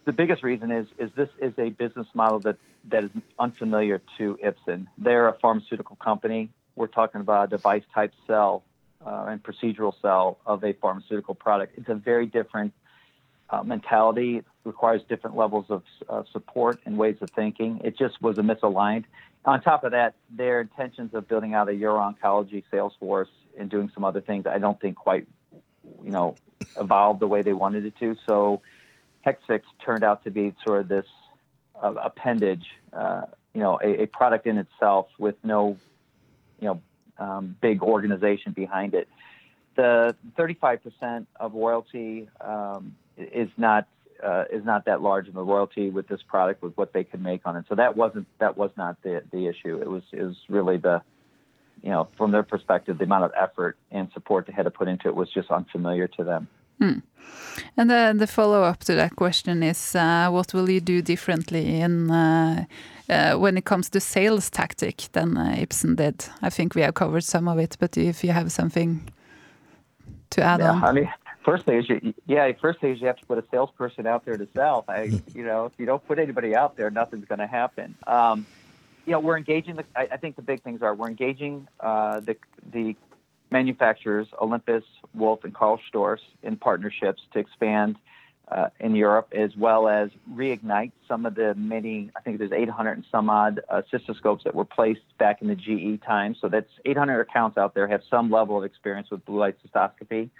[0.04, 2.56] the biggest reason is is this is a business model that
[2.88, 4.86] that is unfamiliar to Ipsen.
[4.98, 6.50] They're a pharmaceutical company.
[6.76, 8.62] We're talking about a device type cell
[9.04, 11.76] uh, and procedural cell of a pharmaceutical product.
[11.76, 12.72] It's a very different
[13.50, 14.38] uh, mentality.
[14.38, 17.80] It requires different levels of uh, support and ways of thinking.
[17.84, 19.04] It just was a misaligned.
[19.44, 23.90] On top of that, their intentions of building out a uro-oncology sales force and doing
[23.94, 25.26] some other things, I don't think quite,
[26.04, 26.36] you know,
[26.78, 28.16] evolved the way they wanted it to.
[28.26, 28.60] So
[29.26, 31.06] Hexvix turned out to be sort of this
[31.82, 33.22] uh, appendage, uh,
[33.54, 35.76] you know, a, a, product in itself with no,
[36.60, 36.80] you know,
[37.18, 39.08] um, big organization behind it.
[39.76, 43.86] The 35% of royalty um, is not
[44.22, 47.22] uh, is not that large of a royalty with this product with what they could
[47.22, 47.64] make on it.
[47.68, 49.80] So that wasn't that was not the the issue.
[49.80, 51.02] It was was really the
[51.82, 54.88] you know from their perspective the amount of effort and support they had to put
[54.88, 56.48] into it was just unfamiliar to them.
[56.80, 56.98] Hmm.
[57.76, 61.80] And the, the follow up to that question is uh, what will you do differently
[61.80, 62.64] in uh,
[63.08, 66.24] uh, when it comes to sales tactic than uh, Ipsen did?
[66.42, 69.08] I think we have covered some of it, but if you have something
[70.30, 70.84] to add yeah, on.
[70.84, 71.08] I mean,
[71.44, 72.52] First thing is, you, yeah.
[72.60, 74.84] First thing is you have to put a salesperson out there to sell.
[74.88, 75.04] I,
[75.34, 77.96] you know, if you don't put anybody out there, nothing's going to happen.
[78.06, 78.46] Um,
[79.06, 79.76] you know, we're engaging.
[79.76, 82.36] The, I, I, think the big things are we're engaging uh, the
[82.72, 82.94] the
[83.50, 84.84] manufacturers, Olympus,
[85.14, 87.96] Wolf, and Karl Storz, in partnerships to expand
[88.50, 92.10] uh, in Europe, as well as reignite some of the many.
[92.16, 95.54] I think there's 800 and some odd uh, cystoscopes that were placed back in the
[95.54, 96.34] GE time.
[96.40, 100.30] So that's 800 accounts out there have some level of experience with blue light cystoscopy.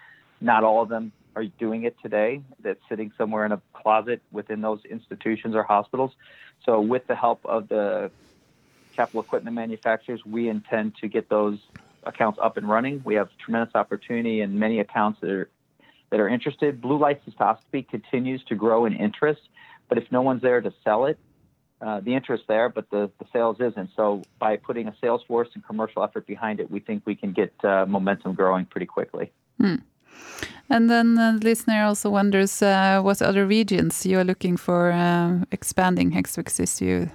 [0.40, 2.42] Not all of them are doing it today.
[2.62, 6.12] That's sitting somewhere in a closet within those institutions or hospitals.
[6.64, 8.10] So, with the help of the
[8.96, 11.58] capital equipment manufacturers, we intend to get those
[12.04, 13.02] accounts up and running.
[13.04, 15.48] We have tremendous opportunity and many accounts that are
[16.10, 16.80] that are interested.
[16.80, 19.42] Blue light cystoscopy continues to grow in interest,
[19.88, 21.18] but if no one's there to sell it,
[21.80, 23.90] uh, the interest there, but the, the sales isn't.
[23.96, 27.32] So by putting a sales force and commercial effort behind it, we think we can
[27.32, 29.30] get uh, momentum growing pretty quickly.
[29.58, 29.76] Hmm.
[30.68, 35.44] And then the listener also wonders uh, what other regions you are looking for uh,
[35.50, 37.10] expanding Hexvix Cysview.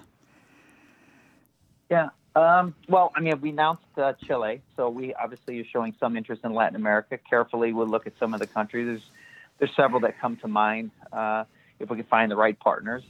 [1.90, 2.10] Yeah.
[2.36, 6.42] Um, well, I mean, we announced uh, Chile, so we obviously are showing some interest
[6.44, 7.18] in Latin America.
[7.18, 8.88] Carefully, we'll look at some of the countries.
[8.88, 9.02] There's
[9.58, 11.46] there's several that come to mind uh,
[11.80, 13.04] if we can find the right partners.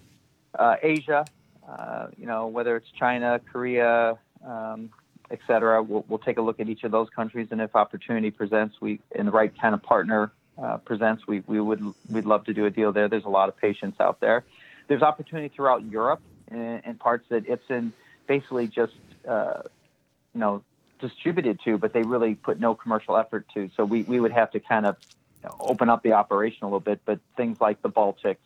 [0.58, 1.26] Uh, Asia,
[1.68, 4.92] uh, you know, whether it's China, Korea, um,
[5.32, 5.82] et cetera.
[5.82, 9.00] We'll, we'll take a look at each of those countries, and if opportunity presents, we
[9.16, 12.68] in the right kind of partner uh, presents, we, we would we'd love to do
[12.68, 13.10] a deal there.
[13.10, 14.44] There's a lot of patients out there.
[14.88, 17.92] There's opportunity throughout Europe and, parts that Ipsen
[18.28, 18.94] basically just
[19.28, 19.62] uh,
[20.34, 20.64] you know
[21.00, 23.70] distributed to, but they really put no commercial effort to.
[23.76, 24.96] So we, we would have to kind of
[25.60, 27.02] open up the operation a little bit.
[27.06, 28.38] But things like the Baltics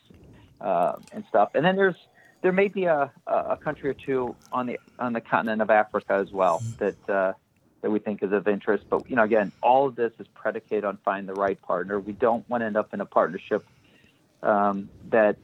[0.60, 1.96] uh, and stuff, and then there's
[2.42, 6.14] there may be a, a country or two on the on the continent of Africa
[6.14, 7.34] as well that uh,
[7.82, 8.86] that we think is of interest.
[8.90, 12.00] But you know, again, all of this is predicated on finding the right partner.
[12.00, 13.66] We don't want to end up in a partnership
[14.42, 15.38] um, that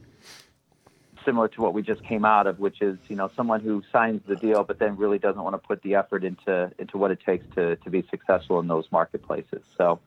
[1.26, 4.22] similar to what we just came out of, which is you know someone who signs
[4.26, 7.20] the deal but then really doesn't want to put the effort into into what it
[7.20, 9.62] takes to to be successful in those marketplaces.
[9.76, 10.00] So,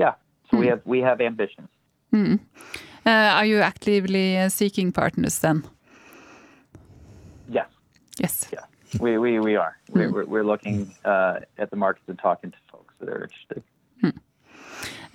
[0.00, 0.14] yeah,
[0.50, 0.60] so mm.
[0.60, 0.70] we hmm.
[0.70, 1.68] have we have ambitions.
[2.12, 2.40] Mm.
[3.04, 5.64] Uh, are you actively uh, seeking partners then?
[7.48, 7.68] Yes.
[8.18, 8.48] Yes.
[8.52, 8.64] Yeah.
[8.98, 9.76] We we we are.
[9.92, 10.12] Mm.
[10.12, 13.62] We're we're looking uh, at the markets and talking to folks that are interested.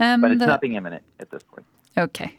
[0.01, 1.65] Um, but it's the, nothing imminent at this point.
[1.95, 2.33] Okay.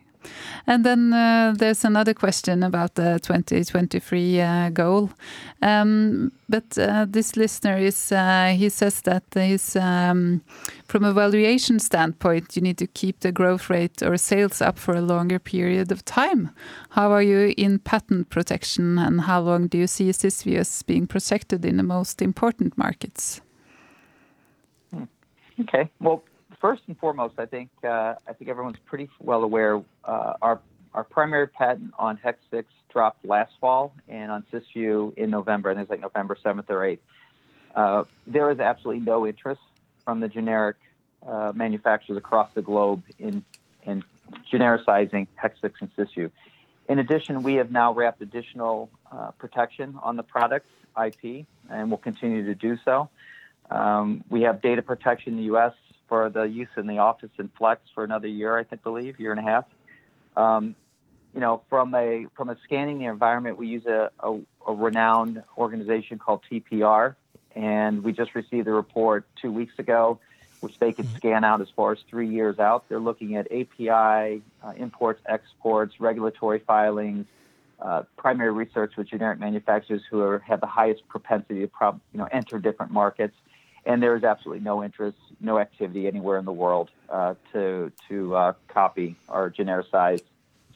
[0.67, 5.11] And then uh, there's another question about the 2023 uh, goal.
[5.61, 9.25] Um, but uh, this listener is, he says that
[9.77, 10.43] um,
[10.87, 14.95] from a valuation standpoint, you need to keep the growth rate or sales up for
[14.95, 16.51] a longer period of time.
[16.91, 21.65] How are you in patent protection and how long do you see Cysview being protected
[21.65, 23.41] in the most important markets?
[24.93, 25.05] Hmm.
[25.61, 25.91] Okay.
[26.01, 26.23] Well,
[26.63, 30.61] first and foremost, I think uh, I think everyone's pretty well aware uh, our
[30.95, 35.71] our primary patent on Hexvix dropped last fall, and on Cysview in November.
[35.71, 37.03] I think it's like November seventh or eighth.
[37.75, 39.61] Uh, there is absolutely no interest
[40.05, 40.77] from the generic
[41.27, 43.45] uh, manufacturers across the globe in
[43.85, 44.05] in
[44.51, 46.31] genericizing Hexvix and Cysview.
[46.89, 50.67] In addition, we have now wrapped additional uh, protection on the product
[51.05, 53.09] IP, and will continue to do so.
[53.71, 55.73] Um, we have data protection in the U.S
[56.13, 59.31] for the use in the office and Flex for another year, I think, believe year
[59.31, 59.65] and a half.
[60.37, 60.75] Um,
[61.33, 65.43] you know, from a from a scanning the environment, we use a, a, a renowned
[65.57, 67.15] organization called TPR,
[67.57, 70.19] and we just received the report two weeks ago,
[70.61, 71.17] which they can mm-hmm.
[71.17, 72.87] scan out as far as three years out.
[72.91, 77.25] They're looking at API uh, imports, exports, regulatory filings,
[77.81, 82.19] uh, primary research with generic manufacturers who are, have the highest propensity to prob- you
[82.19, 83.35] know enter different markets
[83.85, 88.35] and there is absolutely no interest, no activity anywhere in the world uh, to to
[88.35, 90.23] uh, copy or genericize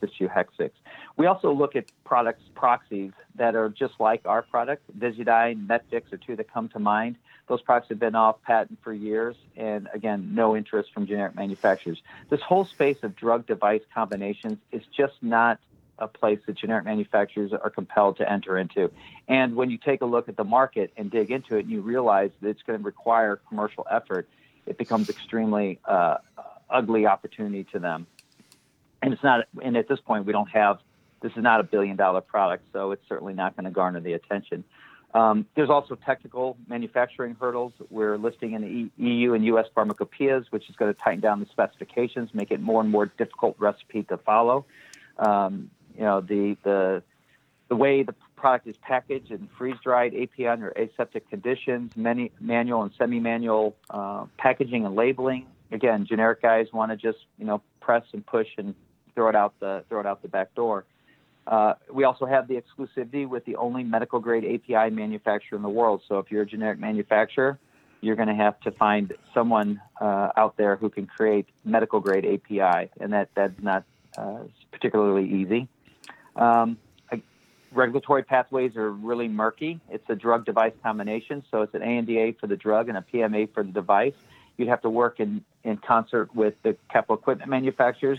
[0.01, 0.71] Cysview Hexvix.
[1.17, 4.83] We also look at products proxies that are just like our product.
[4.99, 7.17] Visidyne, Metvix are two that come to mind.
[7.49, 12.03] Those products have been off patent for years, and again, no interest from generic manufacturers.
[12.29, 15.61] This whole space of drug device combinations is just not
[15.99, 18.91] a place that generic manufacturers are compelled to enter into.
[19.29, 21.81] And when you take a look at the market and dig into it, and you
[21.81, 24.29] realize that it's going to require commercial effort,
[24.67, 26.19] it becomes extremely uh,
[26.69, 28.07] ugly opportunity to them.
[29.03, 29.47] And it's not.
[29.63, 30.79] And at this point, we don't have.
[31.23, 34.13] This is not a billion dollar product, so it's certainly not going to garner the
[34.13, 34.65] attention.
[35.15, 37.73] Um, there's also technical manufacturing hurdles.
[37.89, 41.47] We're listing in the EU and US pharmacopoeias, which is going to tighten down the
[41.47, 44.67] specifications, make it more and more difficult recipe to follow.
[45.19, 47.03] Um, you know the the
[47.69, 52.83] the way the product is packaged and freeze dried API under aseptic conditions, many manual
[52.83, 57.63] and semi manual uh, packaging and labeling, again, generic guys want to just you know
[57.81, 58.75] press and push and
[59.15, 60.85] throw it out the throw it out the back door.
[61.47, 65.69] Uh, we also have the exclusivity with the only medical grade API manufacturer in the
[65.69, 66.03] world.
[66.09, 67.57] So if you're a generic manufacturer,
[68.01, 72.25] you're going to have to find someone uh, out there who can create medical grade
[72.25, 73.85] API, and that that's not
[74.19, 74.41] uh,
[74.73, 75.69] particularly easy.
[76.37, 76.79] Um,
[77.73, 79.81] regulatory pathways are really murky.
[79.91, 83.53] It's a drug device combination, so it's an ANDA for the drug and a PMA
[83.53, 84.15] for the device.
[84.57, 88.19] You'd have to work in, in concert with the capital equipment manufacturers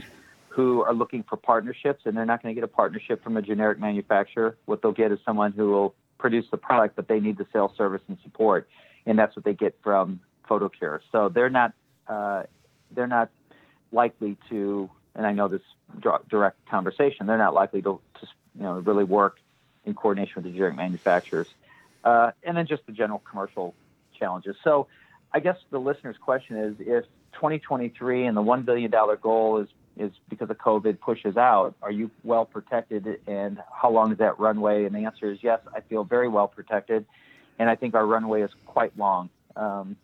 [0.50, 3.42] who are looking for partnerships, and they're not going to get a partnership from a
[3.42, 4.58] generic manufacturer.
[4.66, 7.72] What they'll get is someone who will produce the product, but they need the sales
[7.78, 8.68] service and support,
[9.06, 11.00] and that's what they get from Photocure.
[11.12, 11.74] So they're not
[12.08, 12.44] uh,
[12.92, 13.30] they're not
[13.92, 15.62] likely to, and I know this
[16.30, 18.00] direct conversation, they're not likely to, to
[18.58, 19.40] you know really work
[19.86, 21.48] in coordination with the generic manufacturers,
[22.04, 23.74] uh, and then just the general commercial
[24.18, 24.56] challenges.
[24.64, 24.88] So,
[25.34, 29.68] I guess the listener's question is if 2023 and the one billion dollar goal is
[29.98, 34.40] is because of COVID pushes out, are you well protected, and how long is that
[34.40, 34.86] runway?
[34.86, 35.60] And the answer is yes.
[35.76, 37.06] I feel very well protected,
[37.58, 39.30] and I think our runway is quite long.
[39.56, 39.96] Um,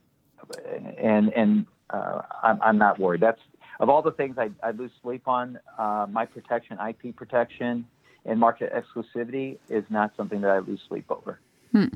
[0.98, 3.22] and and uh, I'm, I'm not worried.
[3.22, 3.42] That's
[3.80, 5.60] of all the things I, I lose sleep on.
[5.78, 7.86] Uh, my protection, IP protection,
[8.26, 11.40] and market exclusivity is not something that I lose sleep over.
[11.72, 11.88] Hmm.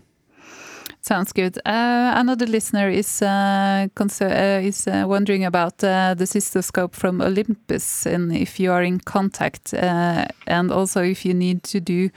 [1.01, 1.57] Sounds good.
[1.59, 8.05] Uh, another listener is uh, uh, is uh, wondering about uh, the cystoscope from Olympus
[8.05, 12.09] and if you are in contact, uh, and also if you need to do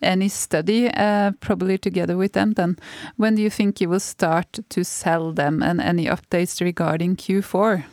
[0.00, 0.88] any study,
[1.40, 2.52] probably together with them.
[2.52, 2.76] Then,
[3.16, 7.84] when do you think you will start to sell them, and any updates regarding Q4?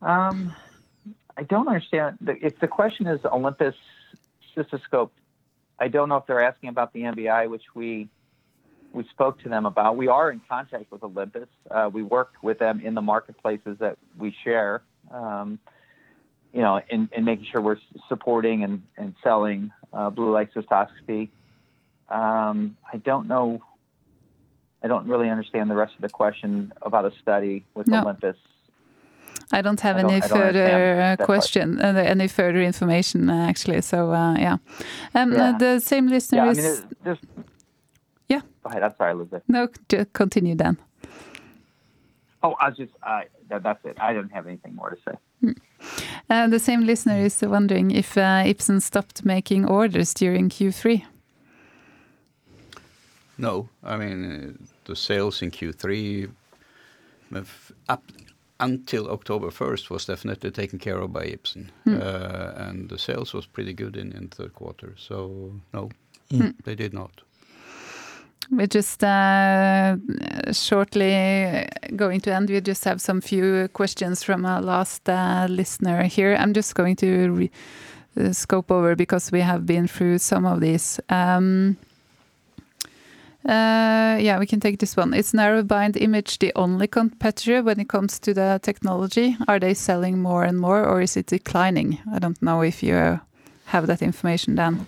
[0.00, 0.54] Um,
[1.38, 2.18] I don't understand.
[2.42, 3.76] If the question is Olympus
[4.56, 5.10] cystoscope,
[5.78, 8.08] I don't know if they're asking about the NBI, which we
[8.92, 9.96] we spoke to them about.
[9.96, 11.48] We are in contact with Olympus.
[11.70, 14.82] Uh, we work with them in the marketplaces that we share.
[15.12, 15.60] Um,
[16.52, 17.76] you know, in, in, making sure we're
[18.08, 21.28] supporting and, and selling uh, blue light cystoscopy.
[22.08, 23.62] Um, I don't know.
[24.82, 28.00] I don't really understand the rest of the question about a study with no.
[28.00, 28.36] Olympus.
[29.52, 33.80] I don't have I don't, any further uh, question, uh, any further information uh, actually.
[33.80, 34.58] So uh, yeah,
[35.14, 35.56] um, yeah.
[35.58, 36.84] the same listener yeah, is.
[37.04, 37.18] I mean,
[38.28, 38.40] yeah.
[38.62, 38.82] Go ahead.
[38.82, 39.42] I'm sorry, Elizabeth.
[39.48, 39.68] No,
[40.12, 40.76] continue then.
[42.42, 42.92] Oh, I was just.
[43.48, 43.96] That, that's it.
[43.98, 45.16] I don't have anything more to say.
[45.40, 46.50] Hmm.
[46.50, 51.04] the same listener is wondering if Ipsen stopped making orders during Q3.
[53.38, 56.28] No, I mean the sales in Q3
[57.88, 58.02] up
[58.60, 61.66] until October 1st was definitely taken care of by Ipsen.
[61.86, 62.00] Mm.
[62.00, 64.94] Uh, and the sales was pretty good in, in third quarter.
[64.96, 65.90] So, no,
[66.30, 66.54] mm.
[66.64, 67.22] they did not.
[68.50, 69.96] We're just uh,
[70.52, 72.48] shortly going to end.
[72.48, 76.34] We just have some few questions from our last uh, listener here.
[76.34, 77.50] I'm just going to
[78.18, 80.98] uh, scope over because we have been through some of these.
[81.10, 81.76] Um,
[83.44, 85.14] uh, yeah, we can take this one.
[85.14, 89.36] Is Narrowband Image the only competitor when it comes to the technology?
[89.46, 91.98] Are they selling more and more, or is it declining?
[92.12, 93.20] I don't know if you
[93.66, 94.86] have that information, Dan.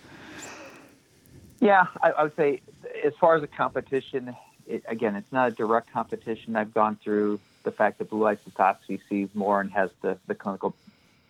[1.60, 2.60] Yeah, I, I would say
[3.04, 4.34] as far as the competition,
[4.66, 6.56] it, again, it's not a direct competition.
[6.56, 10.34] I've gone through the fact that blue light cystoscopy sees more and has the, the
[10.34, 10.74] clinical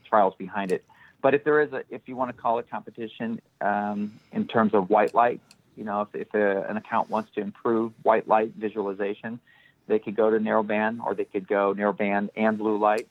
[0.05, 0.85] trials behind it.
[1.23, 4.73] But if there is a, if you want to call it competition um, in terms
[4.75, 5.41] of white light,
[5.81, 9.41] you know, if, if a, an account wants to improve white light visualization,
[9.87, 13.09] they could go to narrowband or they could go narrowband and blue light.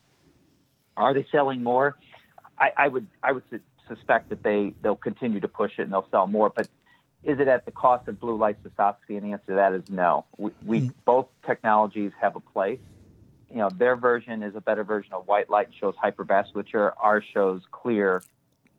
[0.95, 1.97] Are they selling more?
[2.59, 3.43] I, I would I would
[3.87, 6.51] suspect that they they'll continue to push it and they'll sell more.
[6.55, 6.67] But
[7.23, 9.17] is it at the cost of blue light cystoscopy?
[9.17, 10.25] And the answer to that is no.
[10.37, 10.89] We, we mm-hmm.
[11.05, 12.79] both technologies have a place.
[13.49, 16.93] You know, their version is a better version of white light, and shows hypervasculature.
[16.99, 18.21] Ours shows clear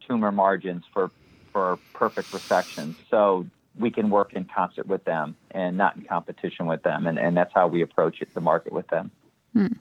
[0.06, 1.10] tumor margins for
[1.52, 2.94] for perfect resection.
[3.10, 3.46] So
[3.78, 7.06] we can work in concert with them and not in competition with them.
[7.06, 9.10] And, and that's how we approach it, the market with them.
[9.52, 9.74] Hmm.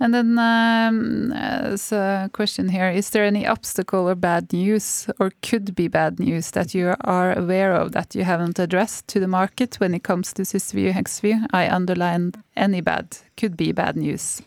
[0.00, 5.32] And then um, as a question here, is there any obstacle or bad news or
[5.42, 9.26] could be bad news that you are aware of that you haven't addressed to the
[9.26, 11.46] market when it comes to Cysview, Hexvix?
[11.52, 14.40] I underline any bad, could be bad news.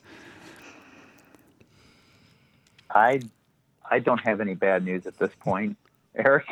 [2.93, 3.21] I
[3.89, 5.77] I don't have any bad news at this point,
[6.15, 6.47] Erik.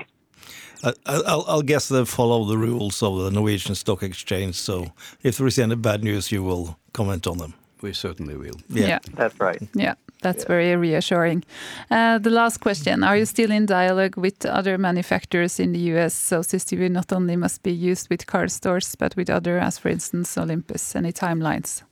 [0.83, 4.55] I, will I'll guess they follow the rules of the Norwegian Stock Exchange.
[4.55, 7.53] So if there is any bad news, you will comment on them.
[7.81, 8.59] We certainly will.
[8.69, 8.99] Yeah, yeah.
[9.13, 9.61] that's right.
[9.73, 10.47] Yeah, that's yeah.
[10.47, 11.43] very reassuring.
[11.89, 16.13] Uh, the last question: Are you still in dialogue with other manufacturers in the U.S.
[16.13, 19.89] so Cysview not only must be used with Karl Storz, but with other, as for
[19.89, 20.95] instance Olympus?
[20.95, 21.83] Any timelines?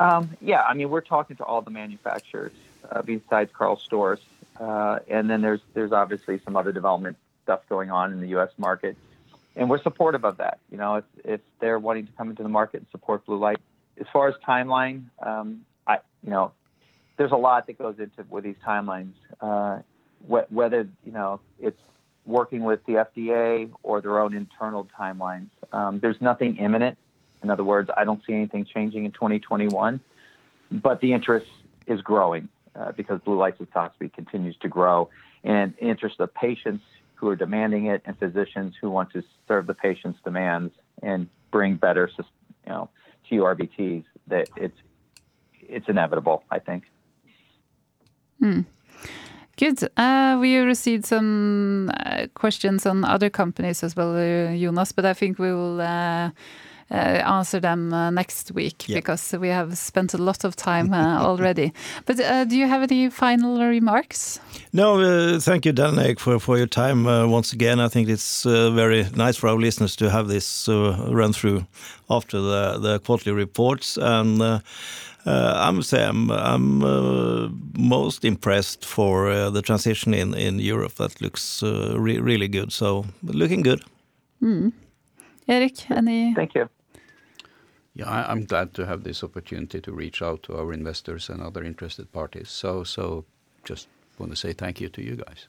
[0.00, 2.52] Um, yeah, I mean, we're talking to all the manufacturers
[2.90, 4.18] uh, besides Karl Storz,
[4.58, 8.50] uh, and then there's there's obviously some other development stuff going on in the U.S.
[8.58, 8.96] market,
[9.56, 10.58] and we're supportive of that.
[10.70, 13.58] You know, if if they're wanting to come into the market and support Blue Light,
[14.00, 16.52] as far as timeline, um, I you know,
[17.16, 19.12] there's a lot that goes into with these timelines.
[19.40, 19.80] Uh,
[20.28, 21.80] wh- whether you know it's
[22.26, 25.48] working with the FDA or their own internal timelines.
[25.72, 26.98] Um, there's nothing imminent.
[27.42, 30.00] In other words, I don't see anything changing in 2021,
[30.70, 31.46] but the interest
[31.86, 35.08] is growing uh, because blue light cystoscopy continues to grow,
[35.44, 39.74] and interest of patients who are demanding it and physicians who want to serve the
[39.74, 42.24] patient's demands and bring better, you
[42.66, 42.88] know,
[43.30, 44.04] TURBTs.
[44.28, 44.78] That it's
[45.60, 46.84] it's inevitable, I think.
[48.38, 48.60] Hmm.
[49.56, 49.86] Good.
[49.96, 55.12] Uh, we received some uh, questions on other companies as well, uh, Jonas, but I
[55.12, 56.30] think we will uh,
[56.90, 58.96] answer them uh, next week Yeah.
[58.98, 61.72] because we have spent a lot of time already.
[62.06, 62.16] But
[62.48, 64.40] do you have any final remarks?
[64.72, 67.80] No, uh, thank you, Danek, for, for your time uh, once again.
[67.80, 71.66] I think it's uh, very nice for our listeners to have this uh, run through
[72.08, 73.96] after the, the quarterly reports.
[73.96, 74.60] And uh,
[75.26, 80.58] uh, I must say, I'm, I'm uh, most impressed for uh, the transition in, in
[80.58, 80.94] Europe.
[80.94, 82.72] That looks uh, re really good.
[82.72, 83.82] So, looking good.
[84.42, 84.72] Mm.
[85.48, 86.34] Erik, any?
[86.34, 86.68] Thank you.
[87.94, 91.42] Yeah, I, I'm glad to have this opportunity to reach out to our investors and
[91.42, 92.48] other interested parties.
[92.48, 93.24] So, so
[93.64, 93.88] just
[94.18, 95.48] want to say thank you to you guys.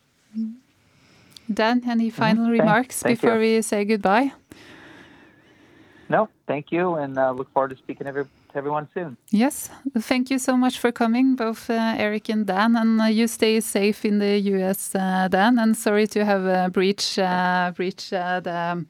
[1.54, 4.32] Dan, any final remarks before we say goodbye?
[6.10, 9.16] No, thank you, and uh, look forward to speaking to, everyone soon.
[9.30, 12.76] Yes, thank you so much for coming, both uh, Erik and Dan.
[12.76, 15.58] And uh, you stay safe in the US, uh, Dan.
[15.58, 18.86] And sorry to have uh, breached uh, breach, uh, the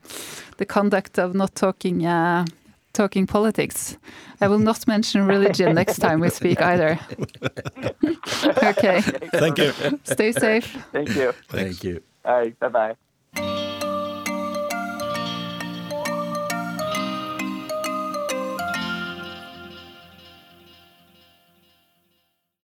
[0.57, 2.45] the conduct of not talking uh,
[2.93, 3.97] talking politics.
[4.39, 6.99] I will not mention religion next time we speak either.
[8.63, 9.73] okay, Thank you.
[10.03, 10.77] stay safe.
[10.91, 11.33] Thank you.
[11.49, 12.03] Thank you.
[12.25, 12.95] All right, bye
[13.35, 13.67] bye.